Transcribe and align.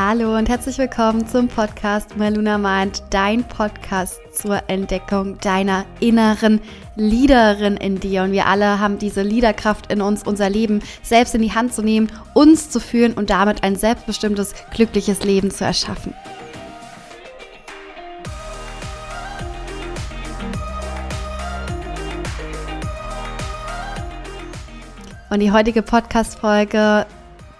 Hallo 0.00 0.36
und 0.36 0.48
herzlich 0.48 0.78
willkommen 0.78 1.26
zum 1.26 1.48
Podcast 1.48 2.16
Meluna 2.16 2.56
Mind, 2.56 3.02
dein 3.10 3.42
Podcast 3.42 4.20
zur 4.32 4.62
Entdeckung 4.68 5.40
deiner 5.40 5.86
inneren 5.98 6.60
Leaderin 6.94 7.76
in 7.76 7.98
dir. 7.98 8.22
Und 8.22 8.30
wir 8.30 8.46
alle 8.46 8.78
haben 8.78 9.00
diese 9.00 9.22
Leaderkraft 9.22 9.90
in 9.90 10.00
uns, 10.00 10.22
unser 10.22 10.48
Leben 10.50 10.82
selbst 11.02 11.34
in 11.34 11.42
die 11.42 11.52
Hand 11.52 11.74
zu 11.74 11.82
nehmen, 11.82 12.12
uns 12.32 12.70
zu 12.70 12.78
führen 12.78 13.14
und 13.14 13.30
damit 13.30 13.64
ein 13.64 13.74
selbstbestimmtes, 13.74 14.54
glückliches 14.72 15.24
Leben 15.24 15.50
zu 15.50 15.64
erschaffen. 15.64 16.14
Und 25.28 25.40
die 25.40 25.50
heutige 25.50 25.82
Podcast-Folge 25.82 27.04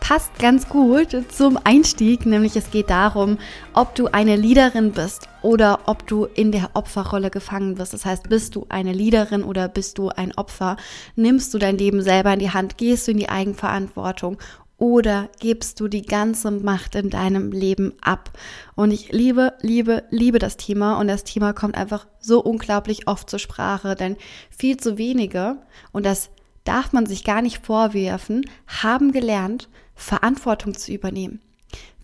passt 0.09 0.39
ganz 0.39 0.71
gut 0.71 1.15
zum 1.29 1.59
Einstieg, 1.65 2.25
nämlich 2.25 2.57
es 2.57 2.71
geht 2.71 2.89
darum, 2.89 3.37
ob 3.75 3.95
du 3.95 4.07
eine 4.07 4.37
Leaderin 4.37 4.93
bist 4.93 5.29
oder 5.43 5.81
ob 5.85 6.07
du 6.07 6.25
in 6.25 6.51
der 6.51 6.71
Opferrolle 6.73 7.29
gefangen 7.29 7.75
bist. 7.75 7.93
Das 7.93 8.07
heißt, 8.07 8.27
bist 8.31 8.57
du 8.57 8.65
eine 8.71 8.95
Leaderin 8.95 9.45
oder 9.45 9.69
bist 9.69 9.99
du 9.99 10.09
ein 10.09 10.35
Opfer? 10.35 10.79
Nimmst 11.15 11.53
du 11.53 11.59
dein 11.59 11.77
Leben 11.77 12.01
selber 12.01 12.33
in 12.33 12.39
die 12.39 12.51
Hand? 12.51 12.79
Gehst 12.79 13.07
du 13.07 13.11
in 13.11 13.19
die 13.19 13.29
Eigenverantwortung? 13.29 14.39
Oder 14.79 15.29
gibst 15.41 15.79
du 15.79 15.89
die 15.89 16.07
ganze 16.07 16.53
Macht 16.53 16.95
in 16.95 17.11
deinem 17.11 17.53
Leben 17.53 17.93
ab? 18.01 18.31
Und 18.77 18.93
ich 18.93 19.13
liebe, 19.13 19.59
liebe, 19.61 20.05
liebe 20.09 20.39
das 20.39 20.57
Thema. 20.57 20.99
Und 20.99 21.09
das 21.09 21.25
Thema 21.25 21.53
kommt 21.53 21.75
einfach 21.75 22.07
so 22.19 22.43
unglaublich 22.43 23.09
oft 23.09 23.29
zur 23.29 23.41
Sprache, 23.41 23.95
denn 23.95 24.17
viel 24.49 24.79
zu 24.79 24.97
wenige, 24.97 25.59
und 25.93 26.07
das 26.07 26.31
darf 26.65 26.95
man 26.95 27.05
sich 27.05 27.25
gar 27.25 27.43
nicht 27.43 27.65
vorwerfen, 27.65 28.47
haben 28.67 29.13
gelernt, 29.13 29.69
Verantwortung 29.99 30.75
zu 30.75 30.93
übernehmen. 30.93 31.41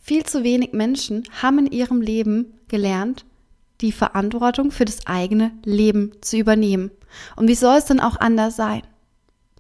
Viel 0.02 0.24
zu 0.24 0.44
wenig 0.44 0.72
Menschen 0.72 1.22
haben 1.40 1.60
in 1.60 1.72
ihrem 1.72 2.02
Leben 2.02 2.58
gelernt, 2.68 3.24
die 3.80 3.92
Verantwortung 3.92 4.70
für 4.70 4.84
das 4.84 5.06
eigene 5.06 5.52
Leben 5.64 6.12
zu 6.20 6.36
übernehmen. 6.36 6.90
Und 7.36 7.48
wie 7.48 7.54
soll 7.54 7.78
es 7.78 7.86
denn 7.86 8.00
auch 8.00 8.16
anders 8.16 8.56
sein? 8.56 8.82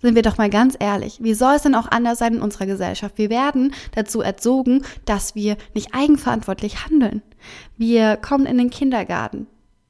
Sind 0.02 0.16
wir 0.16 0.22
doch 0.22 0.36
mal 0.36 0.50
ganz 0.50 0.76
ehrlich, 0.78 1.18
wie 1.22 1.32
soll 1.32 1.54
es 1.54 1.62
denn 1.62 1.74
auch 1.74 1.90
anders 1.90 2.18
sein 2.18 2.34
in 2.34 2.42
unserer 2.42 2.66
Gesellschaft? 2.66 3.16
Wir 3.16 3.30
werden 3.30 3.72
dazu 3.92 4.20
erzogen, 4.20 4.84
dass 5.06 5.34
wir 5.34 5.56
nicht 5.72 5.94
eigenverantwortlich 5.94 6.84
handeln. 6.84 7.22
Wir 7.78 8.16
kommen 8.16 8.44
in 8.44 8.58
den 8.58 8.68
Kindergarten, 8.68 9.46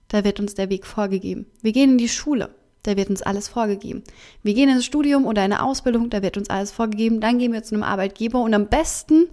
da 0.08 0.22
wird 0.22 0.38
uns 0.38 0.54
der 0.54 0.70
Weg 0.70 0.86
vorgegeben. 0.86 1.46
Wir 1.62 1.72
gehen 1.72 1.92
in 1.92 1.98
die 1.98 2.08
Schule, 2.08 2.54
da 2.84 2.96
wird 2.96 3.10
uns 3.10 3.22
alles 3.22 3.48
vorgegeben. 3.48 4.04
Wir 4.42 4.54
gehen 4.54 4.68
ins 4.68 4.84
Studium 4.84 5.26
oder 5.26 5.42
eine 5.42 5.62
Ausbildung, 5.62 6.10
da 6.10 6.22
wird 6.22 6.36
uns 6.36 6.50
alles 6.50 6.70
vorgegeben. 6.70 7.20
Dann 7.20 7.38
gehen 7.38 7.52
wir 7.52 7.62
zu 7.64 7.74
einem 7.74 7.82
Arbeitgeber 7.82 8.40
und 8.40 8.54
am 8.54 8.68
besten, 8.68 9.26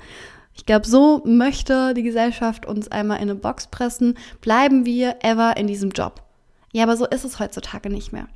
ich 0.55 0.65
glaube, 0.65 0.87
so 0.87 1.21
möchte 1.25 1.93
die 1.93 2.03
Gesellschaft 2.03 2.65
uns 2.65 2.87
einmal 2.89 3.17
in 3.17 3.29
eine 3.29 3.35
Box 3.35 3.67
pressen, 3.67 4.17
bleiben 4.39 4.85
wir 4.85 5.17
ever 5.21 5.57
in 5.57 5.67
diesem 5.67 5.91
Job. 5.91 6.23
Ja, 6.73 6.83
aber 6.83 6.97
so 6.97 7.05
ist 7.05 7.25
es 7.25 7.39
heutzutage 7.39 7.89
nicht 7.89 8.13
mehr. 8.13 8.27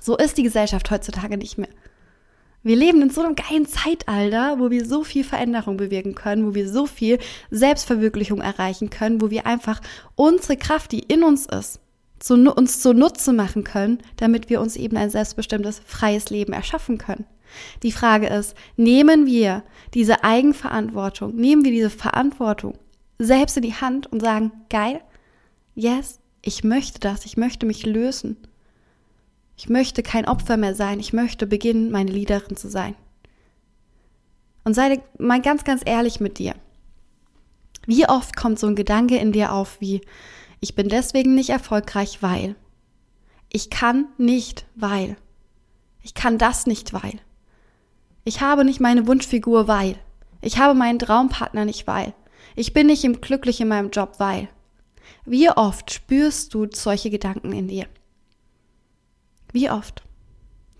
So 0.00 0.16
ist 0.16 0.38
die 0.38 0.42
Gesellschaft 0.42 0.90
heutzutage 0.90 1.36
nicht 1.36 1.58
mehr. 1.58 1.68
Wir 2.62 2.76
leben 2.76 3.02
in 3.02 3.10
so 3.10 3.22
einem 3.22 3.36
geilen 3.36 3.66
Zeitalter, 3.66 4.58
wo 4.58 4.70
wir 4.70 4.86
so 4.86 5.04
viel 5.04 5.24
Veränderung 5.24 5.76
bewirken 5.76 6.14
können, 6.14 6.46
wo 6.46 6.54
wir 6.54 6.68
so 6.68 6.86
viel 6.86 7.18
Selbstverwirklichung 7.50 8.40
erreichen 8.40 8.88
können, 8.88 9.20
wo 9.20 9.30
wir 9.30 9.46
einfach 9.46 9.80
unsere 10.14 10.56
Kraft, 10.56 10.92
die 10.92 11.00
in 11.00 11.22
uns 11.22 11.46
ist, 11.46 11.80
zu, 12.20 12.34
uns 12.34 12.80
zunutze 12.80 13.32
machen 13.32 13.64
können, 13.64 13.98
damit 14.16 14.48
wir 14.48 14.60
uns 14.60 14.76
eben 14.76 14.96
ein 14.96 15.10
selbstbestimmtes, 15.10 15.80
freies 15.84 16.30
Leben 16.30 16.52
erschaffen 16.52 16.98
können. 16.98 17.24
Die 17.82 17.90
Frage 17.90 18.28
ist, 18.28 18.54
nehmen 18.76 19.26
wir 19.26 19.64
diese 19.94 20.22
Eigenverantwortung, 20.22 21.34
nehmen 21.34 21.64
wir 21.64 21.72
diese 21.72 21.90
Verantwortung 21.90 22.78
selbst 23.18 23.56
in 23.56 23.62
die 23.62 23.74
Hand 23.74 24.06
und 24.06 24.20
sagen, 24.20 24.52
geil, 24.70 25.00
yes, 25.74 26.20
ich 26.42 26.62
möchte 26.62 27.00
das, 27.00 27.26
ich 27.26 27.36
möchte 27.36 27.66
mich 27.66 27.84
lösen. 27.84 28.36
Ich 29.56 29.68
möchte 29.68 30.02
kein 30.02 30.26
Opfer 30.26 30.56
mehr 30.56 30.74
sein, 30.74 31.00
ich 31.00 31.12
möchte 31.12 31.46
beginnen, 31.46 31.90
meine 31.90 32.10
Leaderin 32.10 32.56
zu 32.56 32.68
sein. 32.68 32.94
Und 34.64 34.74
sei 34.74 35.02
mal 35.18 35.42
ganz, 35.42 35.64
ganz 35.64 35.82
ehrlich 35.84 36.20
mit 36.20 36.38
dir. 36.38 36.54
Wie 37.86 38.08
oft 38.08 38.36
kommt 38.36 38.58
so 38.58 38.66
ein 38.66 38.76
Gedanke 38.76 39.16
in 39.16 39.32
dir 39.32 39.52
auf 39.52 39.80
wie, 39.80 40.00
ich 40.60 40.74
bin 40.74 40.88
deswegen 40.88 41.34
nicht 41.34 41.50
erfolgreich, 41.50 42.22
weil. 42.22 42.54
Ich 43.48 43.70
kann 43.70 44.06
nicht, 44.18 44.66
weil. 44.74 45.16
Ich 46.02 46.14
kann 46.14 46.38
das 46.38 46.66
nicht, 46.66 46.92
weil. 46.92 47.18
Ich 48.24 48.40
habe 48.40 48.64
nicht 48.64 48.80
meine 48.80 49.06
Wunschfigur, 49.06 49.68
weil. 49.68 49.96
Ich 50.42 50.58
habe 50.58 50.74
meinen 50.74 50.98
Traumpartner 50.98 51.64
nicht, 51.64 51.86
weil. 51.86 52.14
Ich 52.56 52.72
bin 52.72 52.86
nicht 52.86 53.04
im 53.04 53.20
glücklich 53.20 53.60
in 53.60 53.68
meinem 53.68 53.90
Job, 53.90 54.14
weil. 54.18 54.48
Wie 55.24 55.50
oft 55.50 55.90
spürst 55.90 56.54
du 56.54 56.66
solche 56.70 57.10
Gedanken 57.10 57.52
in 57.52 57.68
dir? 57.68 57.86
Wie 59.52 59.70
oft? 59.70 60.02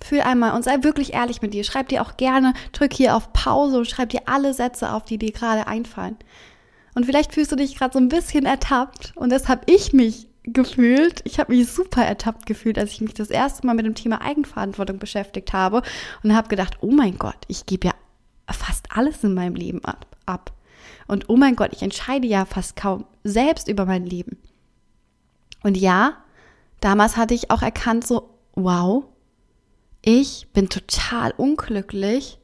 Fühl 0.03 0.21
einmal 0.21 0.55
und 0.55 0.65
sei 0.65 0.83
wirklich 0.83 1.13
ehrlich 1.13 1.43
mit 1.43 1.53
dir. 1.53 1.65
Schreib 1.65 1.89
dir 1.89 2.03
auch 2.03 2.17
gerne, 2.17 2.55
drück 2.73 2.95
hier 2.95 3.17
auf 3.17 3.33
Pause 3.33 3.79
und 3.79 3.89
schreib 3.89 4.11
dir 4.11 4.23
alle 4.27 4.55
Sätze 4.55 4.93
auf, 4.93 5.05
die 5.05 5.19
dir 5.19 5.33
gerade 5.33 5.67
einfallen. 5.67 6.17
Und 6.95 7.07
vielleicht 7.07 7.35
fühlst 7.35 7.53
du 7.53 7.57
dich 7.57 7.77
gerade 7.77 7.93
so 7.93 7.99
ein 7.99 8.09
bisschen 8.09 8.47
ertappt 8.47 9.13
und 9.17 9.31
das 9.31 9.49
habe 9.49 9.63
ich 9.67 9.93
mich 9.93 10.29
gefühlt. 10.43 11.21
Ich 11.25 11.39
habe 11.39 11.55
mich 11.55 11.71
super 11.71 12.05
ertappt 12.05 12.47
gefühlt, 12.47 12.79
als 12.79 12.93
ich 12.93 13.01
mich 13.01 13.15
das 13.15 13.31
erste 13.31 13.67
Mal 13.67 13.75
mit 13.75 13.87
dem 13.87 13.95
Thema 13.95 14.21
Eigenverantwortung 14.23 14.99
beschäftigt 14.99 15.53
habe 15.53 15.83
und 16.23 16.35
habe 16.35 16.49
gedacht, 16.49 16.79
oh 16.81 16.91
mein 16.91 17.19
Gott, 17.19 17.39
ich 17.49 17.67
gebe 17.67 17.89
ja 17.89 17.95
fast 18.53 18.87
alles 18.91 19.23
in 19.23 19.35
meinem 19.35 19.55
Leben 19.55 19.81
ab. 20.27 20.53
Und 21.07 21.29
oh 21.29 21.37
mein 21.37 21.57
Gott, 21.57 21.73
ich 21.73 21.83
entscheide 21.83 22.27
ja 22.27 22.45
fast 22.45 22.77
kaum 22.77 23.05
selbst 23.25 23.69
über 23.69 23.85
mein 23.85 24.07
Leben. 24.07 24.39
Und 25.63 25.77
ja, 25.77 26.17
damals 26.81 27.17
hatte 27.17 27.35
ich 27.35 27.51
auch 27.51 27.63
erkannt, 27.63 28.07
so, 28.07 28.31
wow, 28.55 29.05
ich 30.03 30.49
bin 30.53 30.69
total 30.69 31.33
unglücklich 31.37 32.40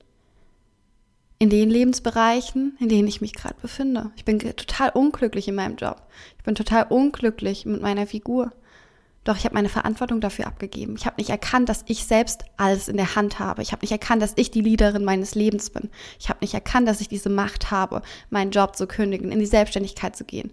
in 1.39 1.51
den 1.51 1.69
Lebensbereichen, 1.69 2.77
in 2.81 2.89
denen 2.89 3.09
ich 3.09 3.21
mich 3.21 3.35
gerade 3.35 3.57
befinde. 3.61 4.11
Ich 4.17 4.25
bin 4.25 4.39
total 4.39 4.91
unglücklich 4.91 5.49
in 5.49 5.55
meinem 5.55 5.77
Job. 5.77 6.03
Ich 6.39 6.45
bin 6.45 6.55
total 6.55 6.87
unglücklich 6.89 7.67
mit 7.67 7.83
meiner 7.83 8.07
Figur. 8.07 8.53
Doch 9.25 9.37
ich 9.37 9.45
habe 9.45 9.55
meine 9.55 9.69
Verantwortung 9.69 10.21
dafür 10.21 10.47
abgegeben. 10.47 10.95
Ich 10.97 11.05
habe 11.05 11.17
nicht 11.19 11.31
erkannt, 11.31 11.69
dass 11.69 11.85
ich 11.89 12.07
selbst 12.07 12.45
alles 12.57 12.89
in 12.89 12.97
der 12.97 13.17
Hand 13.17 13.39
habe. 13.41 13.61
Ich 13.61 13.73
habe 13.73 13.83
nicht 13.83 13.91
erkannt, 13.91 14.23
dass 14.23 14.35
ich 14.37 14.53
die 14.53 14.61
Leaderin 14.61 15.05
meines 15.05 15.35
Lebens 15.35 15.71
bin. 15.71 15.91
Ich 16.21 16.29
habe 16.29 16.39
nicht 16.41 16.55
erkannt, 16.55 16.87
dass 16.89 17.01
ich 17.01 17.09
diese 17.09 17.29
Macht 17.29 17.73
habe, 17.73 18.03
meinen 18.31 18.53
Job 18.53 18.77
zu 18.77 18.87
kündigen, 18.87 19.33
in 19.33 19.41
die 19.41 19.47
Selbstständigkeit 19.47 20.17
zu 20.17 20.25
gehen, 20.25 20.53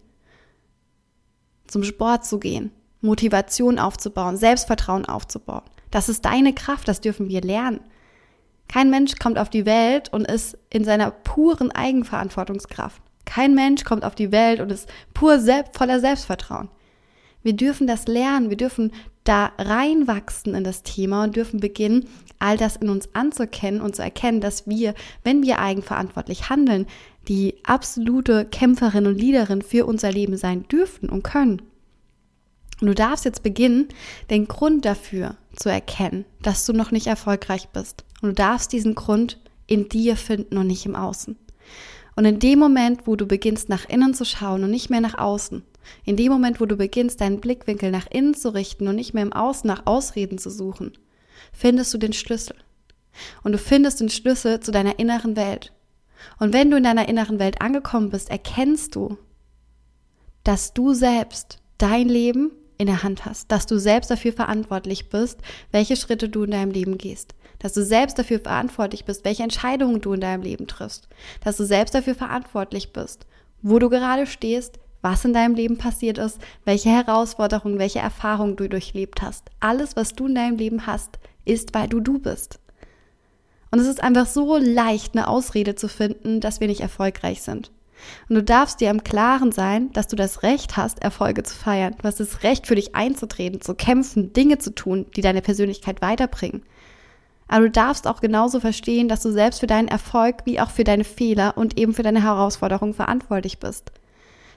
zum 1.67 1.83
Sport 1.83 2.25
zu 2.25 2.39
gehen, 2.39 2.71
Motivation 2.99 3.77
aufzubauen, 3.77 4.37
Selbstvertrauen 4.37 5.05
aufzubauen. 5.05 5.63
Das 5.91 6.09
ist 6.09 6.25
deine 6.25 6.53
Kraft, 6.53 6.87
das 6.87 6.99
dürfen 6.99 7.29
wir 7.29 7.41
lernen. 7.41 7.79
Kein 8.67 8.89
Mensch 8.89 9.15
kommt 9.15 9.37
auf 9.37 9.49
die 9.49 9.65
Welt 9.65 10.11
und 10.11 10.25
ist 10.25 10.57
in 10.69 10.83
seiner 10.83 11.11
puren 11.11 11.71
Eigenverantwortungskraft. 11.71 13.01
Kein 13.25 13.55
Mensch 13.55 13.83
kommt 13.83 14.03
auf 14.03 14.15
die 14.15 14.31
Welt 14.31 14.59
und 14.59 14.71
ist 14.71 14.89
pur 15.13 15.39
selbst, 15.39 15.77
voller 15.77 15.99
Selbstvertrauen. 15.99 16.69
Wir 17.41 17.53
dürfen 17.53 17.87
das 17.87 18.07
lernen, 18.07 18.49
wir 18.49 18.57
dürfen 18.57 18.91
da 19.23 19.51
reinwachsen 19.57 20.55
in 20.55 20.63
das 20.63 20.83
Thema 20.83 21.23
und 21.23 21.35
dürfen 21.35 21.59
beginnen, 21.59 22.07
all 22.39 22.57
das 22.57 22.75
in 22.75 22.89
uns 22.89 23.09
anzuerkennen 23.13 23.81
und 23.81 23.95
zu 23.95 24.01
erkennen, 24.01 24.41
dass 24.41 24.67
wir, 24.67 24.95
wenn 25.23 25.43
wir 25.43 25.59
eigenverantwortlich 25.59 26.49
handeln, 26.49 26.87
die 27.27 27.55
absolute 27.63 28.45
Kämpferin 28.45 29.07
und 29.07 29.17
Leaderin 29.17 29.61
für 29.61 29.85
unser 29.85 30.11
Leben 30.11 30.35
sein 30.35 30.67
dürfen 30.67 31.09
und 31.09 31.23
können. 31.23 31.61
Und 32.81 32.87
du 32.87 32.95
darfst 32.95 33.23
jetzt 33.23 33.43
beginnen, 33.43 33.87
den 34.29 34.47
Grund 34.47 34.83
dafür 34.83 35.37
zu 35.55 35.69
erkennen, 35.69 36.25
dass 36.41 36.65
du 36.65 36.73
noch 36.73 36.91
nicht 36.91 37.07
erfolgreich 37.07 37.69
bist. 37.69 38.03
Und 38.23 38.29
du 38.29 38.35
darfst 38.35 38.71
diesen 38.71 38.95
Grund 38.95 39.37
in 39.67 39.89
dir 39.89 40.15
finden 40.15 40.57
und 40.57 40.67
nicht 40.67 40.85
im 40.85 40.95
Außen. 40.95 41.37
Und 42.15 42.25
in 42.25 42.39
dem 42.39 42.57
Moment, 42.57 43.05
wo 43.05 43.17
du 43.17 43.25
beginnst, 43.25 43.67
nach 43.67 43.89
innen 43.89 44.13
zu 44.13 44.23
schauen 44.23 44.63
und 44.63 44.71
nicht 44.71 44.89
mehr 44.89 45.01
nach 45.01 45.17
außen, 45.17 45.61
in 46.05 46.15
dem 46.15 46.31
Moment, 46.31 46.61
wo 46.61 46.65
du 46.65 46.77
beginnst, 46.77 47.19
deinen 47.19 47.41
Blickwinkel 47.41 47.91
nach 47.91 48.07
innen 48.09 48.33
zu 48.33 48.53
richten 48.53 48.87
und 48.87 48.95
nicht 48.95 49.13
mehr 49.13 49.23
im 49.23 49.33
Außen 49.33 49.67
nach 49.67 49.85
Ausreden 49.85 50.37
zu 50.37 50.49
suchen, 50.49 50.93
findest 51.51 51.93
du 51.93 51.97
den 51.97 52.13
Schlüssel. 52.13 52.55
Und 53.43 53.51
du 53.51 53.57
findest 53.57 53.99
den 53.99 54.09
Schlüssel 54.09 54.61
zu 54.61 54.71
deiner 54.71 54.99
inneren 54.99 55.35
Welt. 55.35 55.73
Und 56.39 56.53
wenn 56.53 56.71
du 56.71 56.77
in 56.77 56.83
deiner 56.83 57.09
inneren 57.09 57.39
Welt 57.39 57.61
angekommen 57.61 58.09
bist, 58.09 58.29
erkennst 58.29 58.95
du, 58.95 59.17
dass 60.45 60.73
du 60.73 60.93
selbst 60.93 61.57
dein 61.77 62.07
Leben 62.07 62.51
in 62.77 62.87
der 62.87 63.03
Hand 63.03 63.25
hast, 63.25 63.51
dass 63.51 63.65
du 63.65 63.77
selbst 63.79 64.09
dafür 64.11 64.33
verantwortlich 64.33 65.09
bist, 65.09 65.39
welche 65.71 65.95
Schritte 65.95 66.29
du 66.29 66.43
in 66.43 66.51
deinem 66.51 66.71
Leben 66.71 66.97
gehst, 66.97 67.35
dass 67.59 67.73
du 67.73 67.83
selbst 67.83 68.17
dafür 68.19 68.39
verantwortlich 68.39 69.05
bist, 69.05 69.25
welche 69.25 69.43
Entscheidungen 69.43 70.01
du 70.01 70.13
in 70.13 70.21
deinem 70.21 70.43
Leben 70.43 70.67
triffst, 70.67 71.07
dass 71.43 71.57
du 71.57 71.65
selbst 71.65 71.95
dafür 71.95 72.15
verantwortlich 72.15 72.93
bist, 72.93 73.25
wo 73.61 73.79
du 73.79 73.89
gerade 73.89 74.25
stehst, 74.25 74.79
was 75.01 75.25
in 75.25 75.33
deinem 75.33 75.55
Leben 75.55 75.77
passiert 75.77 76.17
ist, 76.17 76.39
welche 76.65 76.89
Herausforderungen, 76.89 77.77
welche 77.77 77.99
Erfahrungen 77.99 78.55
du 78.55 78.69
durchlebt 78.69 79.21
hast. 79.21 79.51
Alles, 79.59 79.95
was 79.95 80.13
du 80.13 80.27
in 80.27 80.35
deinem 80.35 80.57
Leben 80.57 80.87
hast, 80.87 81.19
ist, 81.45 81.73
weil 81.73 81.89
du 81.89 81.99
du 81.99 82.19
bist. 82.19 82.59
Und 83.69 83.79
es 83.79 83.87
ist 83.87 84.01
einfach 84.01 84.27
so 84.27 84.57
leicht, 84.57 85.15
eine 85.15 85.27
Ausrede 85.27 85.75
zu 85.75 85.89
finden, 85.89 86.39
dass 86.39 86.59
wir 86.59 86.67
nicht 86.67 86.81
erfolgreich 86.81 87.41
sind. 87.41 87.71
Und 88.29 88.35
du 88.35 88.43
darfst 88.43 88.81
dir 88.81 88.89
im 88.89 89.03
Klaren 89.03 89.51
sein, 89.51 89.91
dass 89.93 90.07
du 90.07 90.15
das 90.15 90.43
Recht 90.43 90.77
hast, 90.77 91.01
Erfolge 91.01 91.43
zu 91.43 91.55
feiern. 91.55 91.95
Du 92.01 92.03
hast 92.03 92.19
das 92.19 92.43
Recht, 92.43 92.67
für 92.67 92.75
dich 92.75 92.95
einzutreten, 92.95 93.61
zu 93.61 93.75
kämpfen, 93.75 94.33
Dinge 94.33 94.57
zu 94.57 94.73
tun, 94.73 95.05
die 95.15 95.21
deine 95.21 95.41
Persönlichkeit 95.41 96.01
weiterbringen. 96.01 96.63
Aber 97.47 97.65
du 97.65 97.71
darfst 97.71 98.07
auch 98.07 98.21
genauso 98.21 98.59
verstehen, 98.59 99.07
dass 99.07 99.21
du 99.21 99.31
selbst 99.31 99.59
für 99.59 99.67
deinen 99.67 99.87
Erfolg 99.87 100.37
wie 100.45 100.59
auch 100.59 100.69
für 100.69 100.83
deine 100.83 101.03
Fehler 101.03 101.57
und 101.57 101.77
eben 101.77 101.93
für 101.93 102.03
deine 102.03 102.23
Herausforderungen 102.23 102.93
verantwortlich 102.93 103.59
bist. 103.59 103.91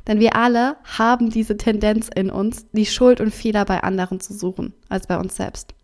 Denn 0.07 0.21
wir 0.21 0.37
alle 0.37 0.77
haben 0.85 1.31
diese 1.31 1.57
Tendenz 1.57 2.09
in 2.15 2.31
uns, 2.31 2.67
die 2.73 2.87
Schuld 2.87 3.21
und 3.21 3.35
Fehler 3.35 3.65
bei 3.65 3.83
anderen 3.83 4.21
zu 4.21 4.33
suchen, 4.35 4.73
als 4.89 5.09
bei 5.09 5.19
uns 5.19 5.37
selbst. 5.37 5.75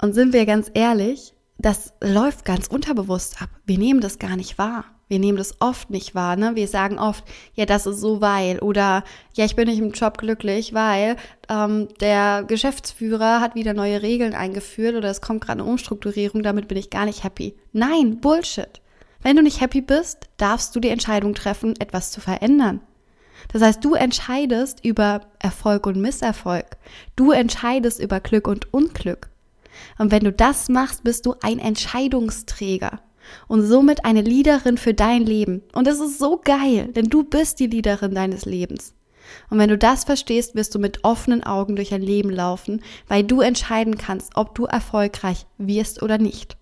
Und 0.00 0.14
sind 0.14 0.32
wir 0.32 0.46
ganz 0.46 0.70
ehrlich, 0.74 1.32
das 1.58 1.94
läuft 2.02 2.44
ganz 2.44 2.66
unterbewusst 2.66 3.40
ab. 3.40 3.48
Wir 3.64 3.78
nehmen 3.78 4.00
das 4.00 4.18
gar 4.18 4.36
nicht 4.36 4.58
wahr. 4.58 4.84
Wir 5.12 5.18
nehmen 5.18 5.36
das 5.36 5.60
oft 5.60 5.90
nicht 5.90 6.14
wahr. 6.14 6.36
Ne? 6.36 6.52
Wir 6.54 6.66
sagen 6.66 6.98
oft, 6.98 7.22
ja, 7.52 7.66
das 7.66 7.84
ist 7.84 8.00
so 8.00 8.22
weil 8.22 8.60
oder 8.60 9.04
ja, 9.34 9.44
ich 9.44 9.56
bin 9.56 9.68
nicht 9.68 9.78
im 9.78 9.92
Job 9.92 10.16
glücklich, 10.16 10.72
weil 10.72 11.16
ähm, 11.50 11.88
der 12.00 12.44
Geschäftsführer 12.44 13.42
hat 13.42 13.54
wieder 13.54 13.74
neue 13.74 14.00
Regeln 14.00 14.32
eingeführt 14.32 14.96
oder 14.96 15.10
es 15.10 15.20
kommt 15.20 15.42
gerade 15.42 15.60
eine 15.60 15.70
Umstrukturierung, 15.70 16.42
damit 16.42 16.66
bin 16.66 16.78
ich 16.78 16.88
gar 16.88 17.04
nicht 17.04 17.24
happy. 17.24 17.54
Nein, 17.74 18.20
Bullshit. 18.22 18.80
Wenn 19.20 19.36
du 19.36 19.42
nicht 19.42 19.60
happy 19.60 19.82
bist, 19.82 20.30
darfst 20.38 20.74
du 20.74 20.80
die 20.80 20.88
Entscheidung 20.88 21.34
treffen, 21.34 21.78
etwas 21.78 22.10
zu 22.10 22.22
verändern. 22.22 22.80
Das 23.52 23.60
heißt, 23.60 23.84
du 23.84 23.92
entscheidest 23.92 24.82
über 24.82 25.20
Erfolg 25.40 25.86
und 25.86 26.00
Misserfolg. 26.00 26.78
Du 27.16 27.32
entscheidest 27.32 28.00
über 28.00 28.20
Glück 28.20 28.48
und 28.48 28.72
Unglück. 28.72 29.28
Und 29.98 30.10
wenn 30.10 30.24
du 30.24 30.32
das 30.32 30.70
machst, 30.70 31.04
bist 31.04 31.26
du 31.26 31.34
ein 31.42 31.58
Entscheidungsträger 31.58 33.00
und 33.48 33.62
somit 33.62 34.04
eine 34.04 34.22
Leaderin 34.22 34.78
für 34.78 34.94
dein 34.94 35.24
Leben. 35.24 35.62
Und 35.72 35.86
das 35.86 36.00
ist 36.00 36.18
so 36.18 36.40
geil, 36.42 36.88
denn 36.94 37.06
du 37.06 37.24
bist 37.24 37.60
die 37.60 37.66
Leaderin 37.66 38.14
deines 38.14 38.44
Lebens. 38.44 38.94
Und 39.50 39.58
wenn 39.58 39.68
du 39.68 39.78
das 39.78 40.04
verstehst, 40.04 40.54
wirst 40.54 40.74
du 40.74 40.78
mit 40.78 41.04
offenen 41.04 41.44
Augen 41.44 41.76
durch 41.76 41.94
ein 41.94 42.02
Leben 42.02 42.30
laufen, 42.30 42.82
weil 43.08 43.24
du 43.24 43.40
entscheiden 43.40 43.98
kannst, 43.98 44.36
ob 44.36 44.54
du 44.54 44.64
erfolgreich 44.64 45.46
wirst 45.58 46.02
oder 46.02 46.18
nicht. 46.18 46.56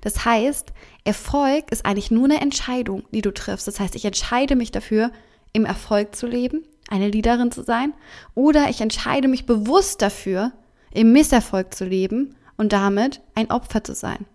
Das 0.00 0.24
heißt, 0.24 0.72
Erfolg 1.04 1.70
ist 1.70 1.84
eigentlich 1.84 2.10
nur 2.10 2.24
eine 2.24 2.40
Entscheidung, 2.40 3.04
die 3.12 3.22
du 3.22 3.32
triffst. 3.32 3.68
Das 3.68 3.78
heißt, 3.78 3.94
ich 3.94 4.04
entscheide 4.04 4.56
mich 4.56 4.72
dafür, 4.72 5.10
im 5.52 5.64
Erfolg 5.64 6.14
zu 6.14 6.26
leben, 6.26 6.64
eine 6.88 7.08
Leaderin 7.08 7.52
zu 7.52 7.62
sein, 7.62 7.94
oder 8.34 8.68
ich 8.68 8.80
entscheide 8.80 9.28
mich 9.28 9.46
bewusst 9.46 10.02
dafür, 10.02 10.52
im 10.92 11.12
Misserfolg 11.12 11.74
zu 11.74 11.84
leben 11.84 12.36
und 12.56 12.72
damit 12.72 13.20
ein 13.34 13.50
Opfer 13.50 13.84
zu 13.84 13.94
sein. 13.94 14.26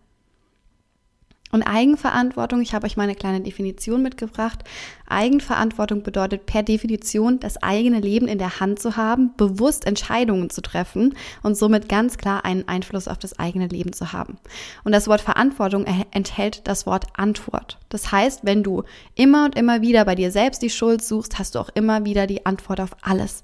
Und 1.52 1.64
Eigenverantwortung, 1.64 2.62
ich 2.62 2.74
habe 2.74 2.86
euch 2.86 2.96
mal 2.96 3.04
eine 3.04 3.16
kleine 3.16 3.42
Definition 3.42 4.02
mitgebracht. 4.02 4.64
Eigenverantwortung 5.08 6.02
bedeutet 6.02 6.46
per 6.46 6.64
Definition, 6.64 7.40
das 7.40 7.62
eigene 7.62 8.00
Leben 8.00 8.28
in 8.28 8.38
der 8.38 8.60
Hand 8.62 8.80
zu 8.80 8.96
haben, 8.96 9.32
bewusst 9.36 9.86
Entscheidungen 9.86 10.50
zu 10.50 10.62
treffen 10.62 11.16
und 11.44 11.56
somit 11.56 11.90
ganz 11.90 12.18
klar 12.18 12.46
einen 12.46 12.68
Einfluss 12.68 13.10
auf 13.10 13.18
das 13.18 13.38
eigene 13.38 13.68
Leben 13.68 13.92
zu 13.92 14.14
haben. 14.14 14.38
Und 14.84 14.94
das 14.94 15.08
Wort 15.08 15.22
Verantwortung 15.22 15.86
enthält 16.12 16.68
das 16.68 16.86
Wort 16.86 17.08
Antwort. 17.14 17.78
Das 17.90 18.12
heißt, 18.12 18.42
wenn 18.44 18.64
du 18.64 18.84
immer 19.16 19.46
und 19.46 19.58
immer 19.58 19.82
wieder 19.82 20.06
bei 20.06 20.16
dir 20.16 20.32
selbst 20.32 20.62
die 20.62 20.70
Schuld 20.70 21.04
suchst, 21.04 21.38
hast 21.38 21.56
du 21.56 21.60
auch 21.60 21.70
immer 21.74 22.06
wieder 22.06 22.28
die 22.28 22.46
Antwort 22.46 22.80
auf 22.80 22.92
alles. 23.02 23.44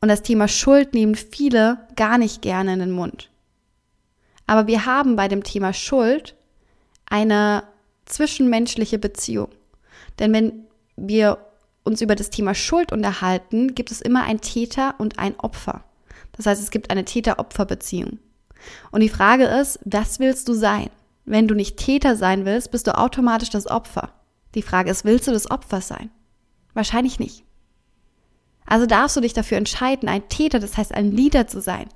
Und 0.00 0.08
das 0.08 0.22
Thema 0.22 0.48
Schuld 0.48 0.94
nehmen 0.94 1.14
viele 1.14 1.78
gar 1.96 2.18
nicht 2.18 2.42
gerne 2.42 2.74
in 2.74 2.80
den 2.80 2.90
Mund. 2.90 3.30
Aber 4.46 4.66
wir 4.66 4.84
haben 4.84 5.16
bei 5.16 5.28
dem 5.28 5.44
Thema 5.44 5.72
Schuld 5.72 6.34
eine 7.12 7.64
zwischenmenschliche 8.06 8.98
Beziehung. 8.98 9.48
Denn 10.18 10.32
wenn 10.32 10.64
wir 10.96 11.38
uns 11.84 12.00
über 12.00 12.16
das 12.16 12.30
Thema 12.30 12.54
Schuld 12.54 12.90
unterhalten, 12.90 13.74
gibt 13.74 13.90
es 13.90 14.00
immer 14.00 14.24
ein 14.24 14.40
Täter 14.40 14.94
und 14.98 15.18
ein 15.18 15.38
Opfer. 15.38 15.84
Das 16.32 16.46
heißt, 16.46 16.62
es 16.62 16.70
gibt 16.70 16.90
eine 16.90 17.04
Täter-Opfer-Beziehung. 17.04 18.18
Und 18.92 19.00
die 19.00 19.10
Frage 19.10 19.44
ist, 19.44 19.78
was 19.84 20.20
willst 20.20 20.48
du 20.48 20.54
sein? 20.54 20.88
Wenn 21.26 21.48
du 21.48 21.54
nicht 21.54 21.76
Täter 21.76 22.16
sein 22.16 22.46
willst, 22.46 22.70
bist 22.70 22.86
du 22.86 22.96
automatisch 22.96 23.50
das 23.50 23.66
Opfer. 23.66 24.14
Die 24.54 24.62
Frage 24.62 24.90
ist, 24.90 25.04
willst 25.04 25.26
du 25.26 25.32
das 25.32 25.50
Opfer 25.50 25.82
sein? 25.82 26.10
Wahrscheinlich 26.72 27.18
nicht. 27.18 27.44
Also 28.64 28.86
darfst 28.86 29.16
du 29.16 29.20
dich 29.20 29.34
dafür 29.34 29.58
entscheiden, 29.58 30.08
ein 30.08 30.28
Täter, 30.28 30.60
das 30.60 30.78
heißt 30.78 30.94
ein 30.94 31.12
Leader 31.12 31.46
zu 31.46 31.60
sein 31.60 31.88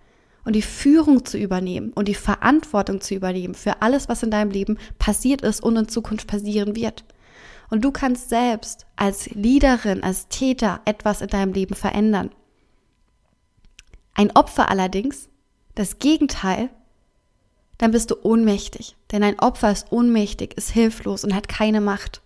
und 0.46 0.54
die 0.54 0.62
Führung 0.62 1.26
zu 1.26 1.37
übernehmen 1.37 1.93
und 1.93 2.06
die 2.06 2.14
Verantwortung 2.14 3.00
zu 3.00 3.14
übernehmen 3.14 3.54
für 3.54 3.82
alles, 3.82 4.08
was 4.08 4.22
in 4.22 4.31
deinem 4.31 4.52
Leben 4.52 4.78
passiert 4.98 5.43
ist 5.43 5.60
und 5.60 5.76
in 5.76 5.88
Zukunft 5.88 6.28
passieren 6.28 6.76
wird. 6.76 7.04
Und 7.69 7.84
du 7.84 7.90
kannst 7.90 8.28
selbst 8.28 8.87
als 8.94 9.28
Leaderin, 9.31 10.04
als 10.04 10.28
Täter 10.28 10.81
etwas 10.84 11.20
in 11.20 11.26
deinem 11.26 11.52
Leben 11.52 11.75
verändern. 11.75 12.31
Ein 14.14 14.31
Opfer 14.37 14.70
allerdings, 14.70 15.28
das 15.75 15.98
Gegenteil, 15.98 16.70
dann 17.78 17.90
bist 17.90 18.12
du 18.12 18.14
ohnmächtig. 18.22 18.96
Denn 19.10 19.25
ein 19.25 19.40
Opfer 19.40 19.72
ist 19.72 19.90
ohnmächtig, 19.90 20.56
ist 20.56 20.70
hilflos 20.70 21.25
und 21.25 21.34
hat 21.34 21.49
keine 21.49 21.81
Macht. 21.81 22.22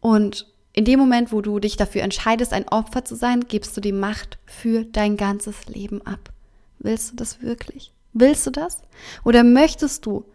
Und 0.00 0.52
in 0.76 0.84
dem 0.84 1.00
Moment, 1.00 1.32
wo 1.32 1.40
du 1.40 1.58
dich 1.58 1.76
dafür 1.76 2.02
entscheidest, 2.02 2.52
ein 2.52 2.68
Opfer 2.68 3.04
zu 3.04 3.16
sein, 3.16 3.40
gibst 3.48 3.76
du 3.76 3.80
die 3.80 3.92
Macht 3.92 4.38
für 4.44 4.84
dein 4.84 5.16
ganzes 5.16 5.66
Leben 5.66 6.02
ab. 6.06 6.30
Willst 6.78 7.10
du 7.10 7.16
das 7.16 7.40
wirklich? 7.40 7.92
Willst 8.12 8.46
du 8.46 8.50
das? 8.50 8.82
Oder 9.24 9.42
möchtest 9.42 10.04
du 10.04 10.26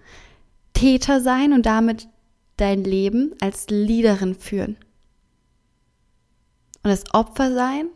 Täter 0.74 1.22
sein 1.22 1.54
und 1.54 1.68
damit 1.68 2.08
dein 2.58 2.84
Leben 2.84 3.36
als 3.40 3.68
Leaderin 3.70 4.34
führen? 4.34 4.78
Und 6.84 6.90
das 6.90 7.14
Opfer 7.14 7.54
sein 7.54 7.90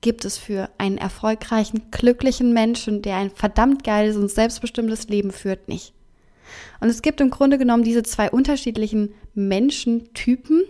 gibt 0.00 0.24
es 0.24 0.38
für 0.38 0.70
einen 0.78 0.98
erfolgreichen, 0.98 1.90
glücklichen 1.90 2.52
Menschen, 2.52 3.02
der 3.02 3.16
ein 3.16 3.30
verdammt 3.30 3.82
geiles 3.82 4.16
und 4.16 4.30
selbstbestimmtes 4.30 5.08
Leben 5.08 5.32
führt, 5.32 5.66
nicht. 5.66 5.94
Und 6.80 6.88
es 6.88 7.02
gibt 7.02 7.20
im 7.20 7.30
Grunde 7.30 7.58
genommen 7.58 7.84
diese 7.84 8.02
zwei 8.02 8.30
unterschiedlichen 8.30 9.14
Menschentypen. 9.34 10.62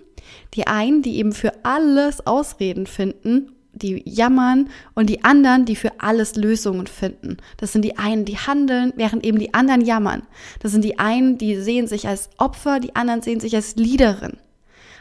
Die 0.54 0.66
einen, 0.66 1.02
die 1.02 1.16
eben 1.16 1.32
für 1.32 1.64
alles 1.64 2.26
Ausreden 2.26 2.86
finden, 2.86 3.52
die 3.72 4.02
jammern 4.04 4.68
und 4.94 5.08
die 5.08 5.24
anderen, 5.24 5.64
die 5.64 5.76
für 5.76 6.00
alles 6.00 6.36
Lösungen 6.36 6.86
finden. 6.86 7.38
Das 7.56 7.72
sind 7.72 7.84
die 7.84 7.98
einen, 7.98 8.24
die 8.24 8.36
handeln, 8.36 8.92
während 8.96 9.24
eben 9.24 9.38
die 9.38 9.54
anderen 9.54 9.80
jammern. 9.80 10.22
Das 10.60 10.72
sind 10.72 10.84
die 10.84 10.98
einen, 10.98 11.38
die 11.38 11.56
sehen 11.56 11.86
sich 11.86 12.06
als 12.08 12.30
Opfer, 12.36 12.80
die 12.80 12.96
anderen 12.96 13.22
sehen 13.22 13.40
sich 13.40 13.54
als 13.54 13.76
Leaderin. 13.76 14.38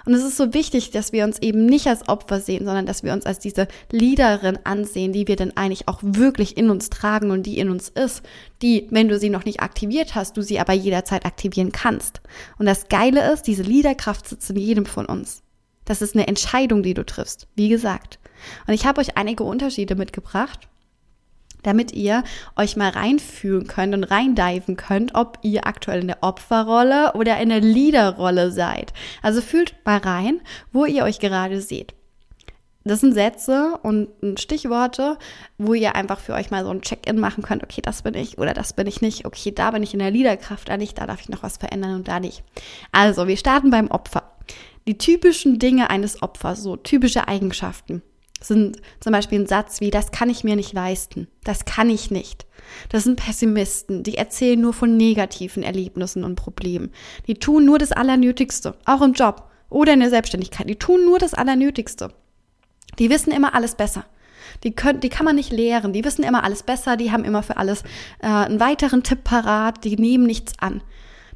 Und 0.05 0.13
es 0.13 0.23
ist 0.23 0.37
so 0.37 0.53
wichtig, 0.53 0.91
dass 0.91 1.11
wir 1.11 1.23
uns 1.23 1.39
eben 1.39 1.65
nicht 1.65 1.87
als 1.87 2.07
Opfer 2.07 2.39
sehen, 2.39 2.65
sondern 2.65 2.85
dass 2.85 3.03
wir 3.03 3.13
uns 3.13 3.25
als 3.25 3.39
diese 3.39 3.67
Leaderin 3.91 4.59
ansehen, 4.63 5.13
die 5.13 5.27
wir 5.27 5.35
denn 5.35 5.55
eigentlich 5.57 5.87
auch 5.87 5.99
wirklich 6.01 6.57
in 6.57 6.69
uns 6.69 6.89
tragen 6.89 7.31
und 7.31 7.43
die 7.43 7.59
in 7.59 7.69
uns 7.69 7.89
ist, 7.89 8.23
die, 8.61 8.87
wenn 8.91 9.07
du 9.07 9.19
sie 9.19 9.29
noch 9.29 9.45
nicht 9.45 9.61
aktiviert 9.61 10.15
hast, 10.15 10.37
du 10.37 10.41
sie 10.41 10.59
aber 10.59 10.73
jederzeit 10.73 11.25
aktivieren 11.25 11.71
kannst. 11.71 12.21
Und 12.57 12.65
das 12.65 12.87
Geile 12.89 13.31
ist, 13.31 13.43
diese 13.43 13.63
Leaderkraft 13.63 14.27
sitzt 14.27 14.49
in 14.49 14.57
jedem 14.57 14.85
von 14.85 15.05
uns. 15.05 15.43
Das 15.85 16.01
ist 16.01 16.15
eine 16.15 16.27
Entscheidung, 16.27 16.83
die 16.83 16.93
du 16.93 17.05
triffst, 17.05 17.47
wie 17.55 17.69
gesagt. 17.69 18.19
Und 18.67 18.73
ich 18.73 18.85
habe 18.85 19.01
euch 19.01 19.17
einige 19.17 19.43
Unterschiede 19.43 19.95
mitgebracht 19.95 20.69
damit 21.63 21.91
ihr 21.93 22.23
euch 22.55 22.75
mal 22.75 22.89
reinfühlen 22.89 23.67
könnt 23.67 23.93
und 23.93 24.03
reindiven 24.05 24.77
könnt, 24.77 25.15
ob 25.15 25.39
ihr 25.41 25.67
aktuell 25.67 26.01
in 26.01 26.07
der 26.07 26.23
Opferrolle 26.23 27.13
oder 27.13 27.39
in 27.39 27.49
der 27.49 27.61
Leaderrolle 27.61 28.51
seid. 28.51 28.93
Also 29.21 29.41
fühlt 29.41 29.75
mal 29.85 29.97
rein, 29.97 30.41
wo 30.71 30.85
ihr 30.85 31.03
euch 31.03 31.19
gerade 31.19 31.61
seht. 31.61 31.93
Das 32.85 33.01
sind 33.01 33.13
Sätze 33.13 33.77
und 33.83 34.09
Stichworte, 34.39 35.17
wo 35.57 35.73
ihr 35.73 35.95
einfach 35.95 36.19
für 36.19 36.33
euch 36.33 36.49
mal 36.49 36.63
so 36.63 36.71
ein 36.71 36.81
Check-in 36.81 37.19
machen 37.19 37.43
könnt. 37.43 37.61
Okay, 37.61 37.81
das 37.83 38.01
bin 38.01 38.13
ich 38.13 38.37
oder 38.37 38.53
das 38.53 38.73
bin 38.73 38.87
ich 38.87 39.01
nicht. 39.01 39.25
Okay, 39.25 39.51
da 39.51 39.71
bin 39.71 39.83
ich 39.83 39.93
in 39.93 39.99
der 39.99 40.11
Leaderkraft, 40.11 40.69
da 40.69 40.77
nicht, 40.77 40.97
da 40.97 41.05
darf 41.05 41.19
ich 41.19 41.29
noch 41.29 41.43
was 41.43 41.57
verändern 41.57 41.95
und 41.95 42.07
da 42.07 42.19
nicht. 42.19 42.43
Also, 42.91 43.27
wir 43.27 43.37
starten 43.37 43.69
beim 43.69 43.91
Opfer. 43.91 44.23
Die 44.87 44.97
typischen 44.97 45.59
Dinge 45.59 45.89
eines 45.89 46.23
Opfers, 46.23 46.63
so 46.63 46.77
typische 46.77 47.27
Eigenschaften 47.27 48.01
sind 48.41 48.77
zum 48.99 49.11
Beispiel 49.11 49.39
ein 49.39 49.47
Satz 49.47 49.81
wie, 49.81 49.91
das 49.91 50.11
kann 50.11 50.29
ich 50.29 50.43
mir 50.43 50.55
nicht 50.55 50.73
leisten, 50.73 51.27
das 51.43 51.65
kann 51.65 51.89
ich 51.89 52.11
nicht. 52.11 52.45
Das 52.89 53.03
sind 53.03 53.15
Pessimisten, 53.15 54.03
die 54.03 54.15
erzählen 54.15 54.59
nur 54.59 54.73
von 54.73 54.95
negativen 54.95 55.63
Erlebnissen 55.63 56.23
und 56.23 56.35
Problemen. 56.35 56.91
Die 57.27 57.33
tun 57.35 57.65
nur 57.65 57.79
das 57.79 57.91
Allernötigste, 57.91 58.75
auch 58.85 59.01
im 59.01 59.13
Job 59.13 59.49
oder 59.69 59.93
in 59.93 59.99
der 59.99 60.09
Selbstständigkeit. 60.09 60.69
Die 60.69 60.75
tun 60.75 61.05
nur 61.05 61.19
das 61.19 61.33
Allernötigste. 61.33 62.13
Die 62.97 63.09
wissen 63.09 63.31
immer 63.31 63.55
alles 63.55 63.75
besser. 63.75 64.05
Die, 64.63 64.71
können, 64.71 64.99
die 64.99 65.09
kann 65.09 65.25
man 65.25 65.35
nicht 65.35 65.51
lehren. 65.51 65.93
Die 65.93 66.03
wissen 66.03 66.23
immer 66.23 66.43
alles 66.43 66.63
besser. 66.63 66.97
Die 66.97 67.11
haben 67.11 67.23
immer 67.23 67.43
für 67.43 67.57
alles 67.57 67.83
äh, 68.19 68.27
einen 68.27 68.59
weiteren 68.59 69.03
Tipp 69.03 69.23
parat. 69.23 69.83
Die 69.83 69.95
nehmen 69.95 70.25
nichts 70.25 70.53
an. 70.59 70.81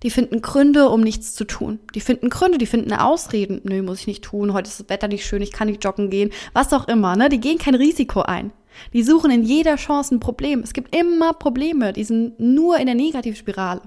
Die 0.04 0.10
finden 0.10 0.42
Gründe, 0.42 0.90
um 0.90 1.02
nichts 1.02 1.34
zu 1.34 1.46
tun. 1.46 1.80
Die 1.96 2.02
finden 2.02 2.30
Gründe, 2.30 2.58
die 2.58 2.66
finden 2.66 2.94
Ausreden. 2.94 3.62
Nö, 3.64 3.82
muss 3.82 4.02
ich 4.02 4.08
nicht 4.08 4.24
tun. 4.24 4.54
Heute 4.54 4.70
ist 4.70 4.80
das 4.80 4.90
Wetter 4.90 5.08
nicht 5.08 5.26
schön. 5.26 5.42
Ich 5.42 5.52
kann 5.52 5.70
nicht 5.70 5.84
joggen 5.84 6.10
gehen. 6.10 6.32
Was 6.52 6.74
auch 6.74 6.88
immer, 6.88 7.16
ne? 7.16 7.30
Die 7.30 7.40
gehen 7.40 7.58
kein 7.58 7.76
Risiko 7.76 8.22
ein. 8.22 8.52
Die 8.92 9.04
suchen 9.04 9.32
in 9.32 9.44
jeder 9.44 9.78
Chance 9.78 10.16
ein 10.16 10.20
Problem. 10.20 10.60
Es 10.60 10.74
gibt 10.74 10.96
immer 10.96 11.34
Probleme. 11.34 11.94
Die 11.94 12.04
sind 12.04 12.40
nur 12.40 12.78
in 12.78 12.86
der 12.86 12.96
Negativspirale. 12.96 13.82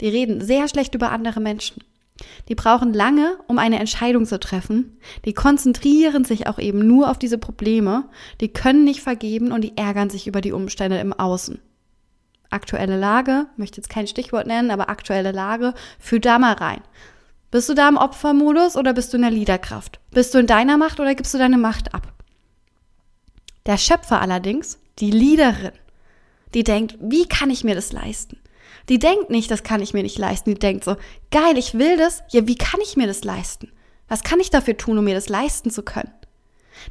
Die 0.00 0.08
reden 0.08 0.40
sehr 0.40 0.68
schlecht 0.68 0.94
über 0.94 1.10
andere 1.10 1.40
Menschen. 1.40 1.82
Die 2.48 2.54
brauchen 2.54 2.92
lange, 2.92 3.38
um 3.48 3.58
eine 3.58 3.80
Entscheidung 3.80 4.26
zu 4.26 4.38
treffen. 4.38 4.98
Die 5.24 5.32
konzentrieren 5.32 6.24
sich 6.24 6.46
auch 6.46 6.58
eben 6.58 6.86
nur 6.86 7.10
auf 7.10 7.18
diese 7.18 7.38
Probleme. 7.38 8.08
Die 8.40 8.48
können 8.48 8.84
nicht 8.84 9.00
vergeben 9.00 9.50
und 9.50 9.62
die 9.62 9.76
ärgern 9.76 10.10
sich 10.10 10.26
über 10.26 10.40
die 10.40 10.52
Umstände 10.52 10.98
im 10.98 11.12
Außen. 11.12 11.60
Aktuelle 12.50 12.98
Lage, 12.98 13.46
möchte 13.56 13.78
jetzt 13.78 13.88
kein 13.88 14.06
Stichwort 14.06 14.46
nennen, 14.46 14.70
aber 14.70 14.88
aktuelle 14.88 15.32
Lage, 15.32 15.74
fühl 15.98 16.20
da 16.20 16.38
mal 16.38 16.54
rein. 16.54 16.82
Bist 17.50 17.68
du 17.68 17.74
da 17.74 17.88
im 17.88 17.96
Opfermodus 17.96 18.76
oder 18.76 18.92
bist 18.92 19.12
du 19.12 19.16
in 19.16 19.22
der 19.22 19.30
Liederkraft? 19.30 20.00
Bist 20.10 20.34
du 20.34 20.38
in 20.38 20.46
deiner 20.46 20.76
Macht 20.76 21.00
oder 21.00 21.14
gibst 21.14 21.34
du 21.34 21.38
deine 21.38 21.58
Macht 21.58 21.94
ab? 21.94 22.12
Der 23.66 23.78
Schöpfer 23.78 24.20
allerdings, 24.20 24.78
die 24.98 25.10
Liederin, 25.10 25.72
die 26.52 26.64
denkt, 26.64 26.96
wie 27.00 27.26
kann 27.26 27.50
ich 27.50 27.64
mir 27.64 27.74
das 27.74 27.92
leisten? 27.92 28.38
Die 28.88 28.98
denkt 28.98 29.30
nicht, 29.30 29.50
das 29.50 29.62
kann 29.62 29.80
ich 29.80 29.94
mir 29.94 30.02
nicht 30.02 30.18
leisten. 30.18 30.50
Die 30.50 30.58
denkt 30.58 30.84
so, 30.84 30.96
geil, 31.30 31.56
ich 31.56 31.78
will 31.78 31.96
das. 31.96 32.22
Ja, 32.30 32.46
wie 32.46 32.56
kann 32.56 32.80
ich 32.82 32.96
mir 32.96 33.06
das 33.06 33.24
leisten? 33.24 33.72
Was 34.08 34.22
kann 34.22 34.40
ich 34.40 34.50
dafür 34.50 34.76
tun, 34.76 34.98
um 34.98 35.04
mir 35.04 35.14
das 35.14 35.28
leisten 35.28 35.70
zu 35.70 35.82
können? 35.82 36.12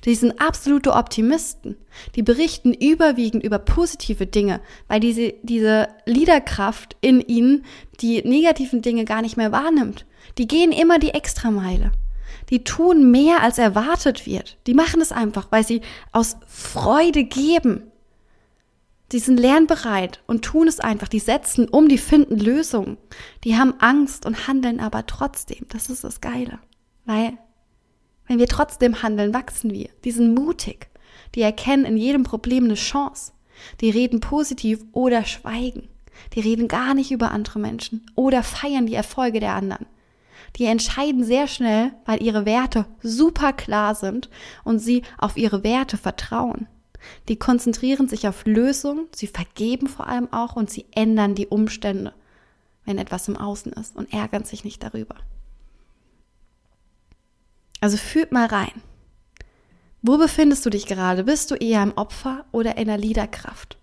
Die 0.05 0.15
sind 0.15 0.39
absolute 0.41 0.93
Optimisten. 0.93 1.77
Die 2.15 2.23
berichten 2.23 2.73
überwiegend 2.73 3.43
über 3.43 3.59
positive 3.59 4.25
Dinge, 4.25 4.61
weil 4.87 4.99
diese, 4.99 5.33
diese 5.43 5.87
Liederkraft 6.05 6.95
in 7.01 7.21
ihnen 7.21 7.65
die 8.01 8.21
negativen 8.27 8.81
Dinge 8.81 9.05
gar 9.05 9.21
nicht 9.21 9.37
mehr 9.37 9.51
wahrnimmt. 9.51 10.05
Die 10.37 10.47
gehen 10.47 10.71
immer 10.71 10.99
die 10.99 11.13
Extrameile. 11.13 11.91
Die 12.49 12.63
tun 12.63 13.11
mehr, 13.11 13.41
als 13.41 13.57
erwartet 13.57 14.25
wird. 14.25 14.57
Die 14.67 14.73
machen 14.73 15.01
es 15.01 15.11
einfach, 15.11 15.47
weil 15.51 15.65
sie 15.65 15.81
aus 16.11 16.37
Freude 16.47 17.23
geben. 17.23 17.83
Die 19.11 19.19
sind 19.19 19.39
lernbereit 19.39 20.23
und 20.25 20.43
tun 20.43 20.67
es 20.67 20.79
einfach. 20.79 21.07
Die 21.07 21.19
setzen 21.19 21.69
um, 21.69 21.87
die 21.87 21.99
finden 21.99 22.39
Lösungen. 22.39 22.97
Die 23.43 23.57
haben 23.57 23.75
Angst 23.79 24.25
und 24.25 24.47
handeln 24.47 24.79
aber 24.79 25.05
trotzdem. 25.05 25.67
Das 25.69 25.89
ist 25.89 26.03
das 26.03 26.19
Geile. 26.19 26.59
Weil, 27.05 27.37
wenn 28.33 28.39
wir 28.39 28.47
trotzdem 28.47 29.03
handeln, 29.03 29.31
wachsen 29.31 29.71
wir. 29.71 29.89
Die 30.03 30.09
sind 30.09 30.33
mutig. 30.33 30.87
Die 31.35 31.43
erkennen 31.43 31.85
in 31.85 31.97
jedem 31.97 32.23
Problem 32.23 32.63
eine 32.63 32.73
Chance. 32.73 33.31
Die 33.79 33.91
reden 33.91 34.21
positiv 34.21 34.83
oder 34.91 35.23
schweigen. 35.23 35.87
Die 36.33 36.39
reden 36.39 36.67
gar 36.67 36.95
nicht 36.95 37.11
über 37.11 37.29
andere 37.29 37.59
Menschen 37.59 38.07
oder 38.15 38.41
feiern 38.41 38.87
die 38.87 38.95
Erfolge 38.95 39.39
der 39.39 39.53
anderen. 39.53 39.85
Die 40.55 40.65
entscheiden 40.65 41.23
sehr 41.23 41.47
schnell, 41.47 41.91
weil 42.05 42.23
ihre 42.23 42.47
Werte 42.47 42.87
super 43.03 43.53
klar 43.53 43.93
sind 43.93 44.31
und 44.63 44.79
sie 44.79 45.03
auf 45.19 45.37
ihre 45.37 45.63
Werte 45.63 45.97
vertrauen. 45.97 46.65
Die 47.29 47.37
konzentrieren 47.37 48.07
sich 48.07 48.27
auf 48.27 48.47
Lösungen, 48.47 49.05
sie 49.13 49.27
vergeben 49.27 49.85
vor 49.85 50.07
allem 50.07 50.33
auch 50.33 50.55
und 50.55 50.71
sie 50.71 50.87
ändern 50.95 51.35
die 51.35 51.47
Umstände, 51.47 52.13
wenn 52.83 52.97
etwas 52.97 53.27
im 53.27 53.37
Außen 53.37 53.73
ist 53.73 53.95
und 53.95 54.11
ärgern 54.11 54.43
sich 54.43 54.63
nicht 54.63 54.81
darüber. 54.81 55.17
Also 57.83 57.97
fühlt 57.97 58.31
mal 58.31 58.45
rein. 58.45 58.81
Wo 60.01 60.17
befindest 60.17 60.65
du 60.65 60.69
dich 60.69 60.85
gerade? 60.85 61.25
Bist 61.25 61.51
du 61.51 61.55
eher 61.55 61.83
im 61.83 61.91
Opfer 61.97 62.45
oder 62.53 62.77
in 62.77 62.87
der 62.87 62.97
Liederkraft? 62.97 63.77